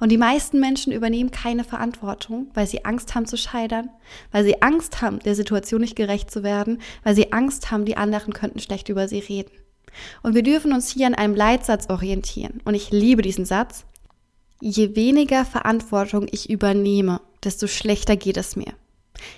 Und 0.00 0.10
die 0.10 0.16
meisten 0.16 0.58
Menschen 0.58 0.90
übernehmen 0.90 1.30
keine 1.30 1.62
Verantwortung, 1.62 2.50
weil 2.54 2.66
sie 2.66 2.86
Angst 2.86 3.14
haben 3.14 3.26
zu 3.26 3.36
scheitern, 3.36 3.90
weil 4.32 4.44
sie 4.44 4.62
Angst 4.62 5.02
haben, 5.02 5.18
der 5.18 5.34
Situation 5.34 5.82
nicht 5.82 5.96
gerecht 5.96 6.30
zu 6.30 6.44
werden, 6.44 6.80
weil 7.04 7.14
sie 7.14 7.30
Angst 7.34 7.70
haben, 7.70 7.84
die 7.84 7.98
anderen 7.98 8.32
könnten 8.32 8.58
schlecht 8.58 8.88
über 8.88 9.06
sie 9.06 9.18
reden. 9.18 9.52
Und 10.22 10.34
wir 10.34 10.42
dürfen 10.42 10.72
uns 10.72 10.90
hier 10.90 11.06
an 11.06 11.14
einem 11.14 11.34
Leitsatz 11.34 11.90
orientieren. 11.90 12.62
Und 12.64 12.72
ich 12.72 12.90
liebe 12.90 13.20
diesen 13.20 13.44
Satz. 13.44 13.84
Je 14.62 14.96
weniger 14.96 15.44
Verantwortung 15.44 16.26
ich 16.30 16.48
übernehme, 16.48 17.20
desto 17.44 17.66
schlechter 17.66 18.16
geht 18.16 18.38
es 18.38 18.56
mir. 18.56 18.72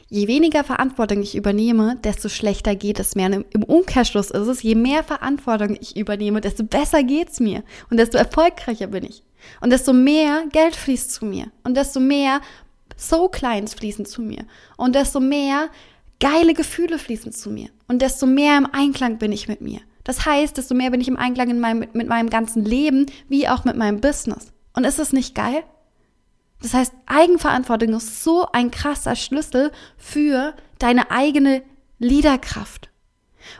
Je 0.08 0.26
weniger 0.28 0.64
Verantwortung 0.64 1.22
ich 1.22 1.36
übernehme, 1.36 1.96
desto 2.02 2.28
schlechter 2.28 2.74
geht 2.74 3.00
es 3.00 3.14
mir. 3.14 3.26
Und 3.26 3.46
im 3.50 3.62
Umkehrschluss 3.62 4.30
ist 4.30 4.46
es, 4.46 4.62
je 4.62 4.74
mehr 4.74 5.04
Verantwortung 5.04 5.76
ich 5.80 5.96
übernehme, 5.96 6.40
desto 6.40 6.64
besser 6.64 7.02
geht's 7.02 7.40
mir 7.40 7.62
und 7.90 7.98
desto 7.98 8.18
erfolgreicher 8.18 8.88
bin 8.88 9.04
ich. 9.04 9.22
Und 9.60 9.70
desto 9.70 9.92
mehr 9.92 10.44
Geld 10.52 10.76
fließt 10.76 11.12
zu 11.12 11.24
mir 11.24 11.46
und 11.64 11.76
desto 11.76 12.00
mehr 12.00 12.40
Soul 12.96 13.30
Clients 13.30 13.74
fließen 13.74 14.06
zu 14.06 14.22
mir 14.22 14.44
und 14.76 14.94
desto 14.94 15.20
mehr 15.20 15.68
geile 16.20 16.54
Gefühle 16.54 16.98
fließen 16.98 17.32
zu 17.32 17.50
mir 17.50 17.68
und 17.86 18.02
desto 18.02 18.26
mehr 18.26 18.58
im 18.58 18.66
Einklang 18.72 19.18
bin 19.18 19.32
ich 19.32 19.46
mit 19.48 19.60
mir. 19.60 19.80
Das 20.04 20.24
heißt, 20.24 20.56
desto 20.56 20.74
mehr 20.74 20.90
bin 20.90 21.00
ich 21.00 21.08
im 21.08 21.16
Einklang 21.16 21.50
in 21.50 21.60
meinem, 21.60 21.86
mit 21.92 22.08
meinem 22.08 22.30
ganzen 22.30 22.64
Leben, 22.64 23.06
wie 23.28 23.48
auch 23.48 23.64
mit 23.64 23.76
meinem 23.76 24.00
Business. 24.00 24.52
Und 24.74 24.84
ist 24.84 24.98
es 24.98 25.12
nicht 25.12 25.34
geil? 25.34 25.62
Das 26.60 26.74
heißt, 26.74 26.92
Eigenverantwortung 27.06 27.94
ist 27.94 28.24
so 28.24 28.46
ein 28.52 28.70
krasser 28.70 29.14
Schlüssel 29.14 29.70
für 29.96 30.54
deine 30.78 31.10
eigene 31.10 31.62
Liederkraft. 31.98 32.90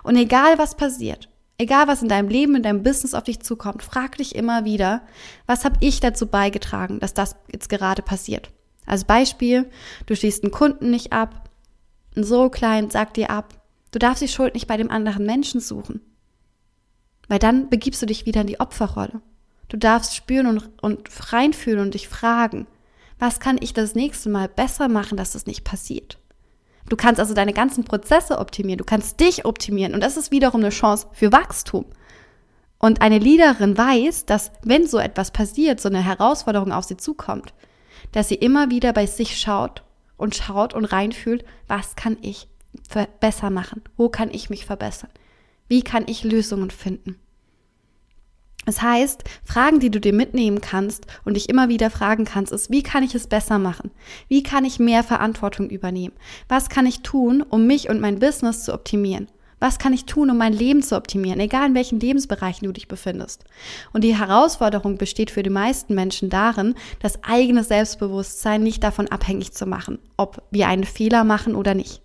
Und 0.02 0.16
egal 0.16 0.58
was 0.58 0.76
passiert, 0.76 1.28
egal 1.58 1.88
was 1.88 2.02
in 2.02 2.08
deinem 2.08 2.28
Leben, 2.28 2.56
in 2.56 2.62
deinem 2.62 2.82
Business 2.82 3.14
auf 3.14 3.24
dich 3.24 3.40
zukommt, 3.40 3.82
frag 3.82 4.16
dich 4.16 4.34
immer 4.34 4.64
wieder, 4.64 5.02
was 5.46 5.64
habe 5.64 5.76
ich 5.80 6.00
dazu 6.00 6.26
beigetragen, 6.26 7.00
dass 7.00 7.14
das 7.14 7.36
jetzt 7.52 7.68
gerade 7.68 8.02
passiert? 8.02 8.50
Als 8.86 9.04
Beispiel, 9.04 9.70
du 10.06 10.16
schließt 10.16 10.42
einen 10.42 10.52
Kunden 10.52 10.90
nicht 10.90 11.12
ab, 11.12 11.50
ein 12.16 12.24
so 12.24 12.48
klein 12.48 12.90
sagt 12.90 13.16
dir 13.16 13.30
ab, 13.30 13.54
du 13.92 13.98
darfst 13.98 14.22
die 14.22 14.28
Schuld 14.28 14.54
nicht 14.54 14.66
bei 14.66 14.76
dem 14.76 14.90
anderen 14.90 15.24
Menschen 15.26 15.60
suchen. 15.60 16.00
Weil 17.28 17.38
dann 17.38 17.68
begibst 17.68 18.00
du 18.00 18.06
dich 18.06 18.24
wieder 18.24 18.40
in 18.40 18.46
die 18.46 18.60
Opferrolle. 18.60 19.20
Du 19.68 19.76
darfst 19.76 20.16
spüren 20.16 20.46
und, 20.46 20.82
und 20.82 21.32
reinfühlen 21.32 21.80
und 21.80 21.92
dich 21.92 22.08
fragen, 22.08 22.66
was 23.18 23.40
kann 23.40 23.58
ich 23.60 23.72
das 23.72 23.94
nächste 23.94 24.28
Mal 24.28 24.48
besser 24.48 24.88
machen, 24.88 25.16
dass 25.16 25.32
das 25.32 25.46
nicht 25.46 25.64
passiert? 25.64 26.18
Du 26.88 26.96
kannst 26.96 27.20
also 27.20 27.34
deine 27.34 27.52
ganzen 27.52 27.84
Prozesse 27.84 28.38
optimieren, 28.38 28.78
du 28.78 28.84
kannst 28.84 29.20
dich 29.20 29.44
optimieren 29.44 29.94
und 29.94 30.00
das 30.00 30.16
ist 30.16 30.30
wiederum 30.30 30.60
eine 30.60 30.70
Chance 30.70 31.06
für 31.12 31.32
Wachstum. 31.32 31.84
Und 32.78 33.02
eine 33.02 33.18
Leaderin 33.18 33.76
weiß, 33.76 34.26
dass 34.26 34.52
wenn 34.62 34.86
so 34.86 34.98
etwas 34.98 35.32
passiert, 35.32 35.80
so 35.80 35.88
eine 35.88 36.02
Herausforderung 36.02 36.72
auf 36.72 36.84
sie 36.84 36.96
zukommt, 36.96 37.52
dass 38.12 38.28
sie 38.28 38.36
immer 38.36 38.70
wieder 38.70 38.92
bei 38.92 39.06
sich 39.06 39.38
schaut 39.38 39.82
und 40.16 40.36
schaut 40.36 40.74
und 40.74 40.84
reinfühlt, 40.84 41.44
was 41.66 41.96
kann 41.96 42.16
ich 42.22 42.48
besser 43.20 43.50
machen? 43.50 43.82
Wo 43.96 44.08
kann 44.08 44.30
ich 44.30 44.48
mich 44.48 44.64
verbessern? 44.64 45.10
Wie 45.66 45.82
kann 45.82 46.04
ich 46.06 46.24
Lösungen 46.24 46.70
finden? 46.70 47.16
Das 48.66 48.82
heißt, 48.82 49.24
Fragen, 49.44 49.80
die 49.80 49.90
du 49.90 49.98
dir 49.98 50.12
mitnehmen 50.12 50.60
kannst 50.60 51.06
und 51.24 51.34
dich 51.34 51.48
immer 51.48 51.68
wieder 51.68 51.90
fragen 51.90 52.24
kannst, 52.24 52.52
ist, 52.52 52.70
wie 52.70 52.82
kann 52.82 53.02
ich 53.02 53.14
es 53.14 53.26
besser 53.26 53.58
machen? 53.58 53.90
Wie 54.28 54.42
kann 54.42 54.64
ich 54.64 54.78
mehr 54.78 55.02
Verantwortung 55.02 55.70
übernehmen? 55.70 56.14
Was 56.48 56.68
kann 56.68 56.84
ich 56.84 57.00
tun, 57.00 57.42
um 57.42 57.66
mich 57.66 57.88
und 57.88 58.00
mein 58.00 58.18
Business 58.18 58.64
zu 58.64 58.74
optimieren? 58.74 59.28
Was 59.60 59.78
kann 59.78 59.92
ich 59.92 60.04
tun, 60.04 60.30
um 60.30 60.36
mein 60.36 60.52
Leben 60.52 60.82
zu 60.82 60.96
optimieren, 60.96 61.40
egal 61.40 61.68
in 61.68 61.74
welchen 61.74 61.98
Lebensbereichen 61.98 62.66
du 62.66 62.72
dich 62.72 62.86
befindest? 62.86 63.44
Und 63.92 64.04
die 64.04 64.16
Herausforderung 64.16 64.98
besteht 64.98 65.30
für 65.30 65.42
die 65.42 65.50
meisten 65.50 65.94
Menschen 65.94 66.30
darin, 66.30 66.74
das 67.00 67.24
eigene 67.24 67.64
Selbstbewusstsein 67.64 68.62
nicht 68.62 68.84
davon 68.84 69.08
abhängig 69.08 69.52
zu 69.52 69.66
machen, 69.66 69.98
ob 70.16 70.42
wir 70.50 70.68
einen 70.68 70.84
Fehler 70.84 71.24
machen 71.24 71.56
oder 71.56 71.74
nicht. 71.74 72.02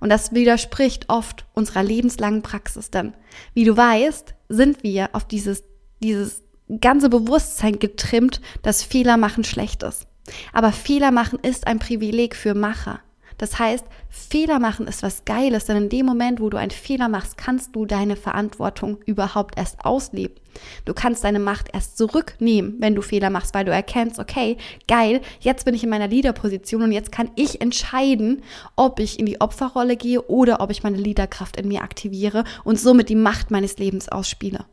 Und 0.00 0.10
das 0.10 0.32
widerspricht 0.32 1.08
oft 1.08 1.46
unserer 1.54 1.82
lebenslangen 1.82 2.42
Praxis, 2.42 2.90
denn 2.90 3.14
wie 3.54 3.64
du 3.64 3.76
weißt, 3.76 4.34
sind 4.48 4.82
wir 4.82 5.10
auf 5.12 5.24
dieses, 5.24 5.62
dieses 6.02 6.42
ganze 6.80 7.08
Bewusstsein 7.08 7.78
getrimmt, 7.78 8.40
dass 8.62 8.82
Fehler 8.82 9.16
machen 9.16 9.44
schlecht 9.44 9.82
ist. 9.82 10.06
Aber 10.52 10.72
Fehler 10.72 11.10
machen 11.10 11.38
ist 11.40 11.66
ein 11.66 11.78
Privileg 11.78 12.36
für 12.36 12.54
Macher. 12.54 13.00
Das 13.38 13.58
heißt, 13.58 13.84
Fehler 14.08 14.60
machen 14.60 14.86
ist 14.86 15.02
was 15.02 15.24
Geiles, 15.24 15.64
denn 15.64 15.76
in 15.76 15.88
dem 15.88 16.06
Moment, 16.06 16.38
wo 16.38 16.48
du 16.48 16.58
einen 16.58 16.70
Fehler 16.70 17.08
machst, 17.08 17.36
kannst 17.36 17.74
du 17.74 17.86
deine 17.86 18.14
Verantwortung 18.14 18.98
überhaupt 19.04 19.58
erst 19.58 19.84
ausleben. 19.84 20.36
Du 20.84 20.94
kannst 20.94 21.24
deine 21.24 21.40
Macht 21.40 21.68
erst 21.72 21.96
zurücknehmen, 21.96 22.76
wenn 22.78 22.94
du 22.94 23.02
Fehler 23.02 23.30
machst, 23.30 23.52
weil 23.52 23.64
du 23.64 23.72
erkennst, 23.72 24.20
okay, 24.20 24.58
geil, 24.86 25.22
jetzt 25.40 25.64
bin 25.64 25.74
ich 25.74 25.82
in 25.82 25.90
meiner 25.90 26.06
Leaderposition 26.06 26.82
und 26.82 26.92
jetzt 26.92 27.10
kann 27.10 27.30
ich 27.34 27.60
entscheiden, 27.60 28.42
ob 28.76 29.00
ich 29.00 29.18
in 29.18 29.26
die 29.26 29.40
Opferrolle 29.40 29.96
gehe 29.96 30.22
oder 30.22 30.60
ob 30.60 30.70
ich 30.70 30.84
meine 30.84 30.98
Leaderkraft 30.98 31.56
in 31.56 31.66
mir 31.66 31.82
aktiviere 31.82 32.44
und 32.62 32.78
somit 32.78 33.08
die 33.08 33.16
Macht 33.16 33.50
meines 33.50 33.76
Lebens 33.78 34.08
ausspiele. 34.08 34.66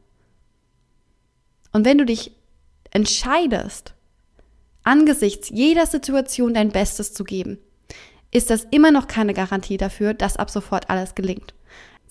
Und 1.71 1.85
wenn 1.85 1.97
du 1.97 2.05
dich 2.05 2.31
entscheidest, 2.91 3.93
angesichts 4.83 5.49
jeder 5.49 5.85
Situation 5.85 6.53
dein 6.53 6.69
Bestes 6.69 7.13
zu 7.13 7.23
geben, 7.23 7.59
ist 8.31 8.49
das 8.49 8.65
immer 8.71 8.91
noch 8.91 9.07
keine 9.07 9.33
Garantie 9.33 9.77
dafür, 9.77 10.13
dass 10.13 10.37
ab 10.37 10.49
sofort 10.49 10.89
alles 10.89 11.15
gelingt. 11.15 11.53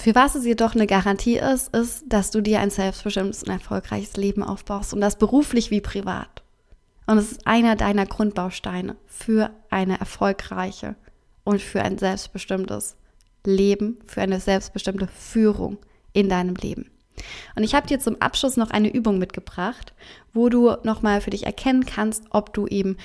Für 0.00 0.14
was 0.14 0.36
es 0.36 0.44
jedoch 0.44 0.74
eine 0.74 0.86
Garantie 0.86 1.38
ist, 1.38 1.74
ist, 1.74 2.04
dass 2.06 2.30
du 2.30 2.40
dir 2.40 2.60
ein 2.60 2.70
selbstbestimmtes 2.70 3.42
und 3.42 3.50
erfolgreiches 3.50 4.16
Leben 4.16 4.44
aufbaust 4.44 4.94
und 4.94 5.00
das 5.00 5.18
beruflich 5.18 5.70
wie 5.70 5.80
privat. 5.80 6.42
Und 7.06 7.18
es 7.18 7.32
ist 7.32 7.46
einer 7.46 7.74
deiner 7.74 8.06
Grundbausteine 8.06 8.96
für 9.06 9.50
eine 9.70 9.98
erfolgreiche 9.98 10.94
und 11.42 11.60
für 11.60 11.82
ein 11.82 11.98
selbstbestimmtes 11.98 12.96
Leben, 13.44 13.98
für 14.06 14.20
eine 14.20 14.40
selbstbestimmte 14.40 15.08
Führung 15.08 15.78
in 16.12 16.28
deinem 16.28 16.54
Leben. 16.54 16.90
Und 17.54 17.64
ich 17.64 17.74
habe 17.74 17.86
dir 17.86 17.98
zum 17.98 18.20
Abschluss 18.20 18.56
noch 18.56 18.70
eine 18.70 18.92
Übung 18.92 19.18
mitgebracht, 19.18 19.92
wo 20.32 20.48
du 20.48 20.76
nochmal 20.82 21.20
für 21.20 21.30
dich 21.30 21.46
erkennen 21.46 21.84
kannst, 21.86 22.24
ob 22.30 22.52
du 22.52 22.66
eben 22.66 22.96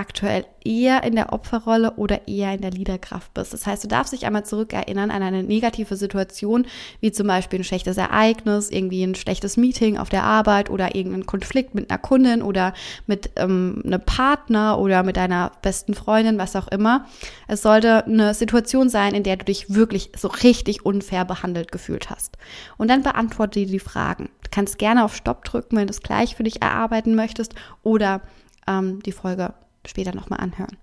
aktuell 0.00 0.46
eher 0.64 1.02
in 1.04 1.14
der 1.14 1.32
Opferrolle 1.32 1.92
oder 1.96 2.26
eher 2.26 2.54
in 2.54 2.62
der 2.62 2.70
Leaderkraft 2.70 3.32
bist. 3.34 3.52
Das 3.52 3.66
heißt, 3.66 3.84
du 3.84 3.88
darfst 3.88 4.12
dich 4.12 4.26
einmal 4.26 4.44
zurückerinnern 4.44 5.10
an 5.10 5.22
eine 5.22 5.42
negative 5.42 5.96
Situation, 5.96 6.66
wie 7.00 7.12
zum 7.12 7.26
Beispiel 7.26 7.60
ein 7.60 7.64
schlechtes 7.64 7.98
Ereignis, 7.98 8.70
irgendwie 8.70 9.02
ein 9.02 9.14
schlechtes 9.14 9.56
Meeting 9.56 9.98
auf 9.98 10.08
der 10.08 10.24
Arbeit 10.24 10.70
oder 10.70 10.94
irgendein 10.94 11.26
Konflikt 11.26 11.74
mit 11.74 11.90
einer 11.90 11.98
Kundin 11.98 12.42
oder 12.42 12.72
mit 13.06 13.30
ähm, 13.36 13.82
einem 13.84 14.00
Partner 14.00 14.78
oder 14.78 15.02
mit 15.02 15.16
deiner 15.16 15.52
besten 15.62 15.94
Freundin, 15.94 16.38
was 16.38 16.56
auch 16.56 16.68
immer. 16.68 17.06
Es 17.46 17.62
sollte 17.62 18.06
eine 18.06 18.32
Situation 18.34 18.88
sein, 18.88 19.14
in 19.14 19.22
der 19.22 19.36
du 19.36 19.44
dich 19.44 19.74
wirklich 19.74 20.12
so 20.16 20.28
richtig 20.28 20.84
unfair 20.86 21.24
behandelt 21.24 21.72
gefühlt 21.72 22.10
hast. 22.10 22.38
Und 22.78 22.88
dann 22.88 23.02
beantworte 23.02 23.60
dir 23.60 23.66
die 23.66 23.78
Fragen. 23.78 24.30
Du 24.42 24.48
kannst 24.50 24.78
gerne 24.78 25.04
auf 25.04 25.14
Stopp 25.14 25.44
drücken, 25.44 25.76
wenn 25.76 25.86
du 25.86 25.92
es 25.92 26.02
gleich 26.02 26.36
für 26.36 26.42
dich 26.42 26.62
erarbeiten 26.62 27.14
möchtest 27.14 27.54
oder 27.82 28.22
ähm, 28.66 29.02
die 29.02 29.12
Folge 29.12 29.54
später 29.86 30.14
nochmal 30.14 30.40
anhören. 30.40 30.76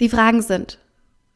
Die 0.00 0.08
Fragen 0.08 0.42
sind, 0.42 0.78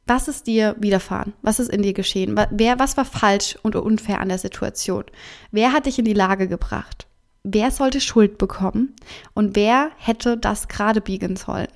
was 0.07 0.29
ist 0.29 0.47
dir 0.47 0.77
widerfahren? 0.79 1.33
Was 1.43 1.59
ist 1.59 1.71
in 1.71 1.83
dir 1.83 1.95
geschehen? 1.95 2.39
Wer, 2.51 2.79
was 2.79 2.97
war 2.97 3.05
falsch 3.05 3.59
und 3.63 3.75
unfair 3.77 4.21
an 4.21 4.29
der 4.29 4.39
Situation? 4.39 5.05
Wer 5.51 5.73
hat 5.73 5.87
dich 5.87 5.99
in 5.99 6.05
die 6.05 6.13
Lage 6.13 6.47
gebracht? 6.47 7.07
Wer 7.43 7.71
sollte 7.71 8.01
Schuld 8.01 8.39
bekommen? 8.39 8.95
Und 9.35 9.57
wer 9.57 9.91
hätte 9.97 10.37
das 10.37 10.69
gerade 10.69 11.01
biegen 11.01 11.37
sollen? 11.37 11.69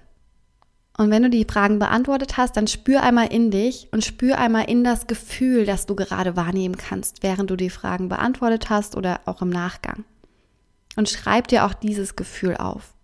Und 0.99 1.11
wenn 1.11 1.23
du 1.23 1.31
die 1.31 1.45
Fragen 1.45 1.79
beantwortet 1.79 2.37
hast, 2.37 2.57
dann 2.57 2.67
spür 2.67 3.03
einmal 3.03 3.33
in 3.33 3.51
dich 3.51 3.89
und 3.93 4.05
spür 4.05 4.37
einmal 4.39 4.69
in 4.69 4.83
das 4.83 5.07
Gefühl, 5.07 5.65
das 5.65 5.87
du 5.87 5.95
gerade 5.95 6.37
wahrnehmen 6.37 6.77
kannst, 6.77 7.23
während 7.23 7.51
du 7.51 7.57
die 7.57 7.71
Fragen 7.71 8.09
beantwortet 8.09 8.69
hast 8.69 8.97
oder 8.97 9.21
auch 9.25 9.41
im 9.41 9.51
Nachgang. 9.51 10.05
Und 10.97 11.09
schreib 11.09 11.47
dir 11.49 11.65
auch 11.65 11.75
dieses 11.75 12.17
Gefühl 12.17 12.57
auf. 12.57 12.95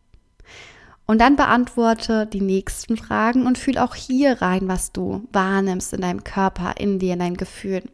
Und 1.07 1.21
dann 1.21 1.37
beantworte 1.37 2.27
die 2.27 2.41
nächsten 2.41 2.97
Fragen 2.97 3.47
und 3.47 3.59
fühl 3.59 3.79
auch 3.79 3.95
hier 3.95 4.41
rein, 4.41 4.69
was 4.69 4.93
du 4.93 5.27
wahrnimmst 5.33 5.93
in 5.93 6.01
deinem 6.01 6.25
Körper, 6.25 6.75
in 6.79 6.99
dir, 6.99 7.13
in 7.13 7.19
deinen 7.19 7.37
Gefühlen. 7.37 7.91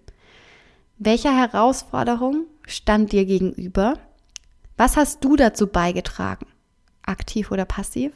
Welcher 0.99 1.37
Herausforderung 1.37 2.47
stand 2.67 3.13
dir 3.13 3.25
gegenüber? 3.25 3.95
Was 4.77 4.97
hast 4.97 5.25
du 5.25 5.35
dazu 5.35 5.67
beigetragen? 5.67 6.47
Aktiv 7.03 7.51
oder 7.51 7.65
passiv? 7.65 8.13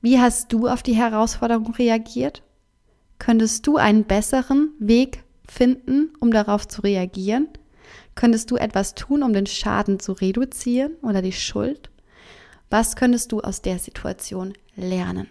Wie 0.00 0.18
hast 0.18 0.52
du 0.52 0.66
auf 0.66 0.82
die 0.82 0.96
Herausforderung 0.96 1.72
reagiert? 1.74 2.42
Könntest 3.20 3.68
du 3.68 3.76
einen 3.76 4.02
besseren 4.02 4.70
Weg 4.80 5.22
finden, 5.46 6.10
um 6.18 6.32
darauf 6.32 6.66
zu 6.66 6.80
reagieren? 6.80 7.46
Könntest 8.16 8.50
du 8.50 8.56
etwas 8.56 8.96
tun, 8.96 9.22
um 9.22 9.32
den 9.32 9.46
Schaden 9.46 10.00
zu 10.00 10.12
reduzieren 10.12 10.94
oder 11.02 11.22
die 11.22 11.32
Schuld? 11.32 11.91
Was 12.72 12.96
könntest 12.96 13.32
du 13.32 13.42
aus 13.42 13.60
der 13.60 13.78
Situation 13.78 14.54
lernen? 14.76 15.28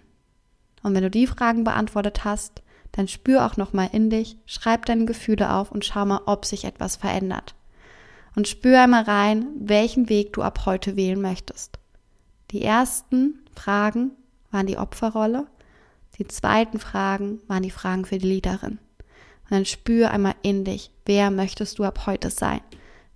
Und 0.83 0.93
wenn 0.93 1.01
du 1.01 1.09
die 1.09 1.25
Fragen 1.25 1.63
beantwortet 1.63 2.23
hast, 2.23 2.61
dann 2.91 3.07
spür 3.07 3.47
auch 3.47 3.57
nochmal 3.57 3.89
in 3.93 4.11
dich, 4.11 4.37
schreib 4.45 4.85
deine 4.85 5.05
Gefühle 5.05 5.51
auf 5.51 5.71
und 5.71 5.83
schau 5.83 6.05
mal, 6.05 6.21
ob 6.27 6.45
sich 6.45 6.65
etwas 6.65 6.97
verändert. 6.97 7.55
Und 8.35 8.47
spür 8.47 8.83
einmal 8.83 9.05
rein, 9.05 9.47
welchen 9.55 10.07
Weg 10.07 10.33
du 10.33 10.43
ab 10.43 10.67
heute 10.67 10.95
wählen 10.95 11.19
möchtest. 11.19 11.79
Die 12.51 12.61
ersten 12.61 13.39
Fragen 13.55 14.11
waren 14.51 14.67
die 14.67 14.77
Opferrolle, 14.77 15.47
die 16.19 16.27
zweiten 16.27 16.77
Fragen 16.77 17.39
waren 17.47 17.63
die 17.63 17.71
Fragen 17.71 18.05
für 18.05 18.19
die 18.19 18.27
Leaderin. 18.27 18.77
Und 19.45 19.49
dann 19.49 19.65
spür 19.65 20.11
einmal 20.11 20.35
in 20.43 20.63
dich, 20.63 20.91
wer 21.07 21.31
möchtest 21.31 21.79
du 21.79 21.85
ab 21.85 22.05
heute 22.05 22.29
sein? 22.29 22.61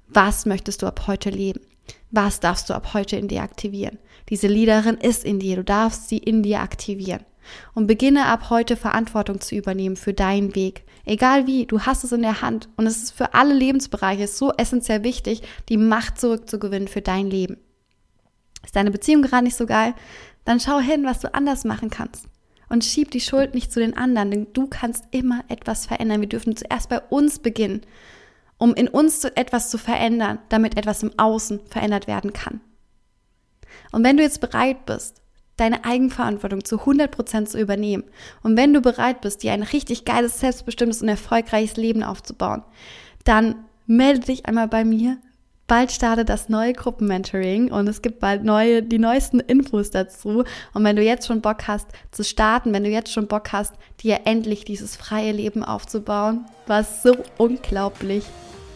Was 0.08 0.48
möchtest 0.48 0.82
du 0.82 0.88
ab 0.88 1.06
heute 1.06 1.30
leben? 1.30 1.62
Was 2.10 2.40
darfst 2.40 2.72
du 2.72 2.74
ab 2.74 2.96
heute 2.96 3.18
in 3.18 3.28
dir 3.28 3.44
aktivieren? 3.44 4.00
Diese 4.30 4.48
Leaderin 4.48 4.98
ist 4.98 5.24
in 5.24 5.40
dir, 5.40 5.58
du 5.58 5.64
darfst 5.64 6.10
sie 6.10 6.18
in 6.18 6.44
dir 6.44 6.62
aktivieren. 6.62 7.24
Und 7.76 7.86
beginne 7.86 8.26
ab 8.26 8.50
heute 8.50 8.76
Verantwortung 8.76 9.40
zu 9.40 9.56
übernehmen 9.56 9.96
für 9.96 10.14
deinen 10.14 10.56
Weg. 10.56 10.84
Egal 11.06 11.46
wie, 11.46 11.68
du 11.68 11.82
hast 11.82 12.04
es 12.04 12.12
in 12.12 12.24
der 12.24 12.42
Hand. 12.42 12.70
Und 12.76 12.88
es 12.88 13.04
ist 13.04 13.12
für 13.12 13.36
alle 13.36 13.54
Lebensbereiche 13.54 14.28
so 14.28 14.52
essentiell 14.54 15.04
wichtig, 15.04 15.44
die 15.70 15.78
Macht 15.78 16.20
zurückzugewinnen 16.20 16.88
für 16.88 17.02
dein 17.02 17.30
Leben. 17.30 17.58
Ist 18.64 18.76
deine 18.76 18.90
Beziehung 18.90 19.22
gerade 19.22 19.44
nicht 19.44 19.56
so 19.56 19.68
geil? 19.68 19.94
Dann 20.44 20.60
schau 20.60 20.80
hin, 20.80 21.06
was 21.06 21.20
du 21.20 21.34
anders 21.34 21.66
machen 21.66 21.92
kannst. 21.92 22.26
Und 22.68 22.84
schieb 22.84 23.12
die 23.12 23.22
Schuld 23.22 23.54
nicht 23.54 23.72
zu 23.72 23.80
den 23.80 23.96
anderen, 23.96 24.32
denn 24.32 24.48
du 24.54 24.66
kannst 24.66 25.06
immer 25.12 25.44
etwas 25.48 25.86
verändern. 25.86 26.22
Wir 26.22 26.30
dürfen 26.30 26.56
zuerst 26.56 26.90
bei 26.90 27.00
uns 27.00 27.38
beginnen, 27.38 27.82
um 28.58 28.74
in 28.74 28.88
uns 28.88 29.24
etwas 29.24 29.70
zu 29.70 29.78
verändern, 29.78 30.40
damit 30.50 30.78
etwas 30.78 31.04
im 31.04 31.12
Außen 31.18 31.60
verändert 31.68 32.08
werden 32.08 32.34
kann. 32.34 32.62
Und 33.92 34.04
wenn 34.04 34.18
du 34.18 34.24
jetzt 34.24 34.42
bereit 34.42 34.86
bist, 34.86 35.22
deine 35.58 35.86
Eigenverantwortung 35.86 36.66
zu 36.66 36.78
100% 36.78 37.46
zu 37.46 37.60
übernehmen 37.60 38.04
und 38.44 38.58
wenn 38.58 38.74
du 38.74 38.82
bereit 38.82 39.22
bist, 39.22 39.42
dir 39.42 39.54
ein 39.54 39.64
richtig 39.64 40.04
geiles, 40.04 40.40
selbstbestimmtes 40.40 41.02
und 41.02 41.08
erfolgreiches 41.08 41.78
Leben 41.78 42.04
aufzubauen, 42.04 42.64
dann 43.24 43.56
melde 43.88 44.22
dich 44.22 44.46
einmal 44.46 44.68
bei 44.68 44.84
mir. 44.84 45.18
Bald 45.68 45.92
startet 45.92 46.30
das 46.30 46.48
neue 46.48 46.74
Gruppenmentoring 46.74 47.72
und 47.72 47.88
es 47.88 48.04
gibt 48.04 48.20
bald 48.20 48.44
neue, 48.44 48.84
die 48.84 49.00
neuesten 49.00 49.40
Infos 49.40 49.90
dazu. 49.90 50.44
Und 50.74 50.84
wenn 50.84 50.96
du 50.96 51.02
jetzt 51.02 51.26
schon 51.26 51.42
Bock 51.42 51.68
hast 51.68 51.88
zu 52.12 52.24
starten, 52.24 52.72
wenn 52.72 52.84
du 52.84 52.90
jetzt 52.92 53.12
schon 53.12 53.28
Bock 53.28 53.52
hast, 53.52 53.74
dir 54.02 54.22
endlich 54.26 54.66
dieses 54.66 54.96
freie 54.96 55.32
Leben 55.32 55.64
aufzubauen, 55.64 56.46
was 56.68 57.02
so 57.02 57.18
unglaublich 57.38 58.26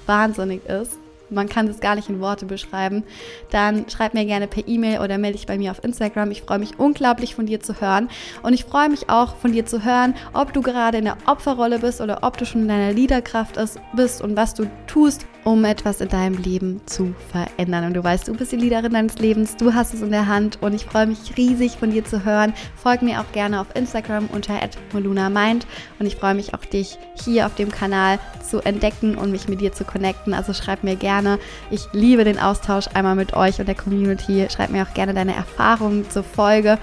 wahnsinnig 0.08 0.66
ist, 0.66 0.99
man 1.32 1.50
kann 1.50 1.68
das 1.68 1.80
gar 1.80 1.96
nicht 1.96 2.10
in 2.10 2.20
Worte 2.20 2.46
beschreiben, 2.46 3.04
dann 3.52 3.90
schreib 3.90 4.14
mir 4.14 4.26
gerne 4.26 4.48
per 4.48 4.68
E-Mail 4.68 5.00
oder 5.00 5.18
melde 5.18 5.38
dich 5.38 5.48
bei 5.48 5.58
mir 5.58 5.72
auf 5.72 5.84
Instagram. 5.84 6.32
Ich 6.32 6.42
freue 6.42 6.60
mich 6.60 6.80
unglaublich 6.80 7.36
von 7.36 7.46
dir 7.46 7.60
zu 7.60 7.80
hören 7.80 8.10
und 8.44 8.54
ich 8.54 8.66
freue 8.66 8.90
mich 8.90 9.10
auch 9.10 9.36
von 9.36 9.52
dir 9.52 9.66
zu 9.66 9.84
hören, 9.84 10.16
ob 10.34 10.54
du 10.54 10.62
gerade 10.62 10.98
in 10.98 11.06
der 11.06 11.18
Opferrolle 11.26 11.80
bist 11.80 12.02
oder 12.02 12.20
ob 12.24 12.38
du 12.38 12.46
schon 12.46 12.62
in 12.62 12.68
deiner 12.68 12.94
Liederkraft 12.94 13.60
bist 13.96 14.22
und 14.22 14.36
was 14.36 14.54
du 14.54 14.66
tust, 14.88 15.26
um 15.50 15.66
etwas 15.66 16.00
in 16.00 16.10
deinem 16.10 16.38
Leben 16.38 16.80
zu 16.86 17.16
verändern. 17.32 17.86
Und 17.86 17.96
du 17.96 18.04
weißt, 18.04 18.28
du 18.28 18.36
bist 18.36 18.52
die 18.52 18.58
Leaderin 18.58 18.94
deines 18.94 19.18
Lebens, 19.18 19.58
du 19.58 19.74
hast 19.74 19.96
es 19.96 20.02
in 20.04 20.12
der 20.12 20.28
Hand 20.28 20.60
und 20.62 20.76
ich 20.76 20.86
freue 20.86 21.08
mich 21.08 21.38
riesig 21.38 21.78
von 21.78 21.90
dir 21.90 22.06
zu 22.06 22.24
hören. 22.24 22.54
Folg 22.76 23.02
mir 23.02 23.20
auch 23.20 23.32
gerne 23.32 23.60
auf 23.60 23.68
Instagram 23.74 24.30
unter 24.32 24.54
@molunamind 24.94 25.66
und 25.98 26.06
ich 26.06 26.18
freue 26.18 26.36
mich 26.36 26.54
auch 26.54 26.64
dich 26.66 27.00
hier 27.16 27.48
auf 27.48 27.56
dem 27.56 27.72
Kanal 27.72 28.20
zu 28.48 28.60
entdecken 28.62 29.18
und 29.18 29.32
mich 29.32 29.48
mit 29.48 29.60
dir 29.60 29.74
zu 29.74 29.86
connecten. 29.86 30.36
Also 30.36 30.54
schreib 30.54 30.84
mir 30.84 30.96
gerne. 30.96 31.40
Ich 31.72 31.88
liebe 31.94 32.24
den 32.26 32.38
Austausch 32.38 32.86
einmal 32.94 33.16
mit 33.16 33.34
euch 33.34 33.60
und 33.60 33.68
der 33.68 33.76
Community. 33.76 34.46
Schreib 34.52 34.70
mir 34.70 34.84
auch 34.84 34.94
gerne 34.94 35.16
deine 35.16 35.34
Erfahrungen 35.34 36.08
zur 36.12 36.24
Folge 36.24 36.78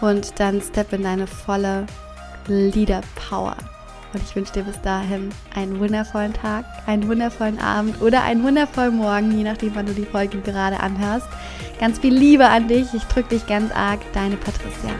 und 0.00 0.40
dann 0.40 0.60
step 0.60 0.92
in 0.92 1.04
deine 1.04 1.28
volle 1.28 1.86
Leader 2.48 3.02
Power. 3.28 3.56
Und 4.12 4.22
ich 4.22 4.34
wünsche 4.34 4.52
dir 4.52 4.62
bis 4.62 4.80
dahin 4.80 5.30
einen 5.54 5.78
wundervollen 5.78 6.32
Tag, 6.32 6.64
einen 6.86 7.08
wundervollen 7.08 7.58
Abend 7.58 8.00
oder 8.00 8.22
einen 8.22 8.42
wundervollen 8.42 8.96
Morgen, 8.96 9.36
je 9.36 9.44
nachdem, 9.44 9.74
wann 9.74 9.86
du 9.86 9.92
die 9.92 10.06
Folge 10.06 10.40
gerade 10.40 10.80
anhörst. 10.80 11.26
Ganz 11.78 11.98
viel 11.98 12.14
Liebe 12.14 12.46
an 12.48 12.68
dich. 12.68 12.94
Ich 12.94 13.04
drücke 13.04 13.30
dich 13.30 13.46
ganz 13.46 13.70
arg. 13.72 14.00
Deine 14.12 14.36
Patricia. 14.36 14.90